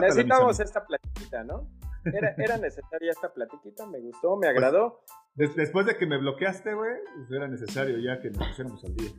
[0.00, 1.68] Necesitamos esta platiquita, ¿no?
[2.04, 5.00] Era, necesaria esta platiquita, me gustó, me pues, agradó.
[5.34, 9.10] después de que me bloqueaste, güey, pues era necesario ya que nos pusiéramos al día.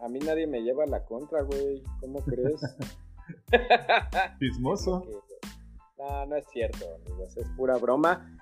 [0.00, 1.82] A mí nadie me lleva la contra, güey.
[2.00, 2.60] ¿Cómo crees?
[4.38, 5.24] Chismoso.
[5.98, 7.36] No, no es cierto, amigos.
[7.36, 8.38] Es pura broma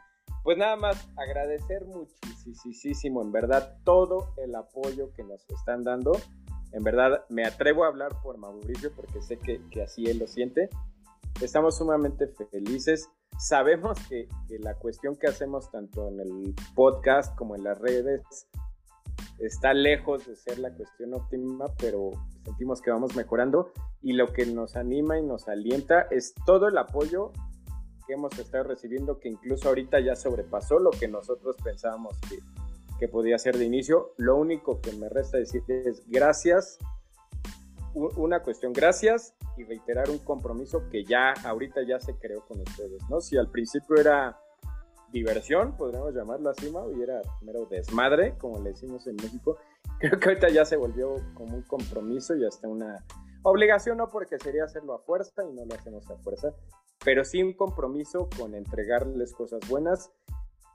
[0.46, 6.12] pues nada más agradecer muchísimo, en verdad, todo el apoyo que nos están dando.
[6.70, 10.70] En verdad, me atrevo a hablar por Mauricio porque sé que, así él lo siente.
[11.40, 13.08] Estamos sumamente felices.
[13.40, 14.28] Sabemos que,
[14.60, 18.22] la cuestión que hacemos tanto en el podcast como en las redes
[19.40, 22.12] está lejos de ser la cuestión óptima, pero
[22.44, 26.78] sentimos que vamos mejorando y lo que nos anima y nos alienta es todo el
[26.78, 27.32] apoyo
[28.06, 32.38] que hemos estado recibiendo, que incluso ahorita ya sobrepasó lo que nosotros pensábamos que,
[32.98, 34.12] que podía ser de inicio.
[34.16, 36.78] Lo único que me resta decir es gracias,
[37.94, 43.02] una cuestión, gracias y reiterar un compromiso que ya ahorita ya se creó con ustedes,
[43.08, 43.20] ¿no?
[43.20, 44.38] Si al principio era
[45.12, 49.56] diversión, podríamos llamarlo así, Mau, y era primero desmadre, como le decimos en México,
[49.98, 53.02] creo que ahorita ya se volvió como un compromiso y hasta una
[53.50, 56.52] obligación, no porque sería hacerlo a fuerza y no lo hacemos a fuerza,
[57.04, 60.10] pero sí un compromiso con entregarles cosas buenas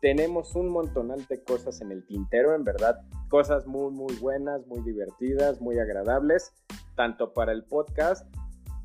[0.02, 3.00] tenemos un montonal de cosas en el tintero, en verdad,
[3.30, 6.54] cosas muy, muy buenas, muy divertidas, muy agradables,
[6.96, 8.26] tanto para el podcast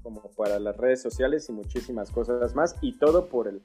[0.02, 3.62] como para las redes sociales y muchísimas cosas más, y todo por el...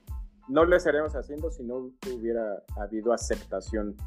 [0.47, 3.97] No lo estaríamos haciendo si no hubiera habido aceptación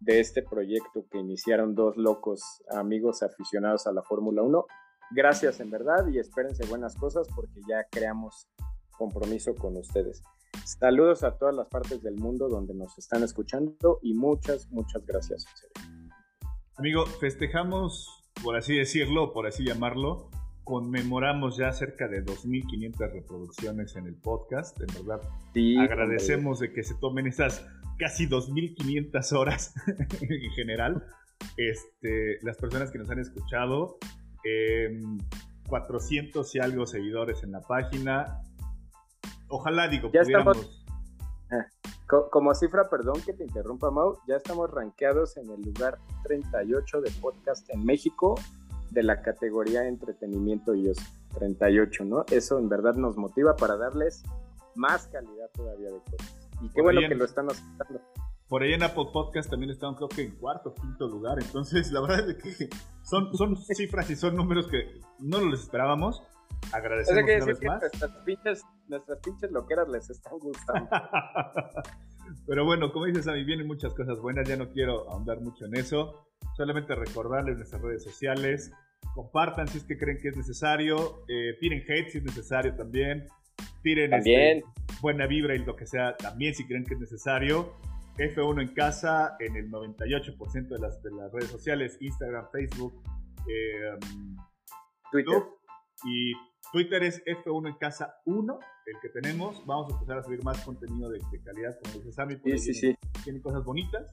[0.00, 4.66] de este proyecto que iniciaron dos locos amigos aficionados a la Fórmula 1.
[5.10, 8.48] Gracias en verdad y espérense buenas cosas porque ya creamos
[8.96, 10.22] compromiso con ustedes.
[10.64, 15.46] Saludos a todas las partes del mundo donde nos están escuchando y muchas, muchas gracias.
[16.76, 20.30] Amigo, festejamos, por así decirlo, por así llamarlo,
[20.64, 24.78] conmemoramos ya cerca de 2.500 reproducciones en el podcast.
[24.80, 25.22] En verdad,
[25.80, 27.66] agradecemos de que se tomen esas
[27.98, 29.74] casi 2.500 horas
[30.20, 31.02] en general.
[31.56, 33.98] Este, las personas que nos han escuchado,
[35.68, 38.42] 400 em, y algo seguidores en la página.
[39.48, 40.84] Ojalá, digo, ya pudiéramos...
[41.50, 41.66] Ah,
[42.30, 47.10] como cifra, perdón que te interrumpa, Mau, ya estamos rankeados en el lugar 38 de
[47.20, 48.34] podcast en México
[48.90, 51.06] de la categoría entretenimiento y ocio.
[51.34, 52.24] 38, ¿no?
[52.30, 54.22] Eso en verdad nos motiva para darles
[54.74, 56.48] más calidad todavía de cosas.
[56.62, 58.00] Y qué bueno que lo están aceptando.
[58.48, 61.38] Por ahí en Apple Podcast también están creo que en cuarto, quinto lugar.
[61.40, 62.68] Entonces, la verdad es que
[63.02, 66.22] son, son cifras y son números que no los esperábamos.
[66.72, 67.80] Agradecemos una vez más.
[67.80, 70.88] Nuestras pinches, nuestras pinches loqueras les están gustando.
[72.46, 74.48] Pero bueno, como dices, a mí vienen muchas cosas buenas.
[74.48, 76.26] Ya no quiero ahondar mucho en eso.
[76.56, 78.72] Solamente recordarles nuestras redes sociales.
[79.14, 81.24] Compartan si es que creen que es necesario.
[81.28, 83.26] Eh, tiren hate si es necesario también.
[83.82, 84.64] Tiren este,
[85.00, 87.74] buena vibra y lo que sea también si creen que es necesario.
[88.18, 93.02] F1 en casa en el 98% de las, de las redes sociales, Instagram, Facebook,
[93.48, 93.98] eh,
[95.12, 95.42] Twitter.
[96.04, 96.32] Y
[96.72, 99.64] Twitter es F1 en casa 1, el que tenemos.
[99.66, 102.94] Vamos a empezar a subir más contenido de, calidad, como dice Sammy, sí, sí, sí.
[103.24, 104.12] tiene cosas bonitas.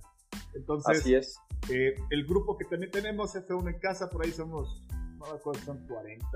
[0.54, 1.38] Entonces, Así es.
[1.70, 4.86] Eh, el grupo que también tenemos, F1 en casa, por ahí somos,
[5.26, 6.28] no me acuerdo, son 40,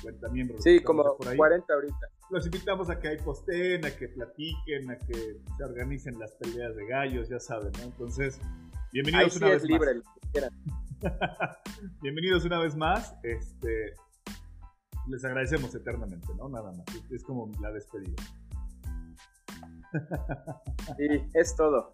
[0.00, 0.62] 50 miembros.
[0.62, 2.08] Sí, como 40 ahorita.
[2.30, 6.74] Los invitamos a que ahí posteen, a que platiquen, a que se organicen las peleas
[6.76, 7.84] de gallos, ya saben, ¿no?
[7.84, 8.40] Entonces,
[8.92, 10.62] bienvenidos una vez libre, más.
[12.02, 13.14] bienvenidos una vez más.
[13.22, 13.94] Este,
[15.08, 16.48] les agradecemos eternamente, ¿no?
[16.48, 16.86] Nada más.
[17.10, 18.22] Es como la despedida.
[20.96, 21.92] Sí, es todo.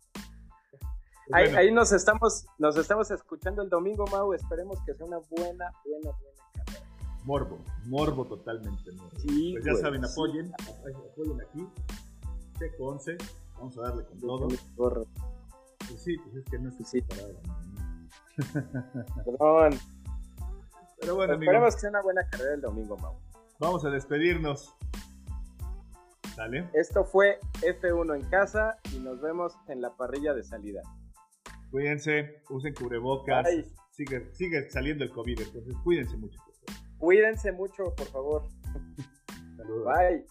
[1.29, 4.33] Pues ahí, nos estamos, nos estamos escuchando el domingo, Mau.
[4.33, 6.87] Esperemos que sea una buena, buena, buena carrera.
[7.24, 8.93] Morbo, morbo totalmente.
[8.93, 9.18] Morbo.
[9.20, 10.51] Sí, pues ya saben, apoyen,
[11.12, 11.66] apoyen aquí.
[12.59, 13.18] Checo 11,
[13.57, 14.49] vamos a darle con todo.
[14.49, 17.01] Pues sí, pues es que no estoy sí.
[17.01, 17.41] separado.
[19.24, 19.79] Perdón.
[21.01, 23.14] Pero bueno, Esperemos que sea una buena carrera el domingo, Mau.
[23.59, 24.74] Vamos a despedirnos.
[26.37, 26.70] Dale.
[26.72, 30.83] Esto fue F1 en casa y nos vemos en la parrilla de salida.
[31.71, 33.47] Cuídense, usen cubrebocas.
[33.91, 36.39] Sigue, sigue saliendo el COVID, entonces cuídense mucho.
[36.99, 38.49] Cuídense mucho, por favor.
[39.57, 39.85] Saludos.
[39.85, 40.25] Bye.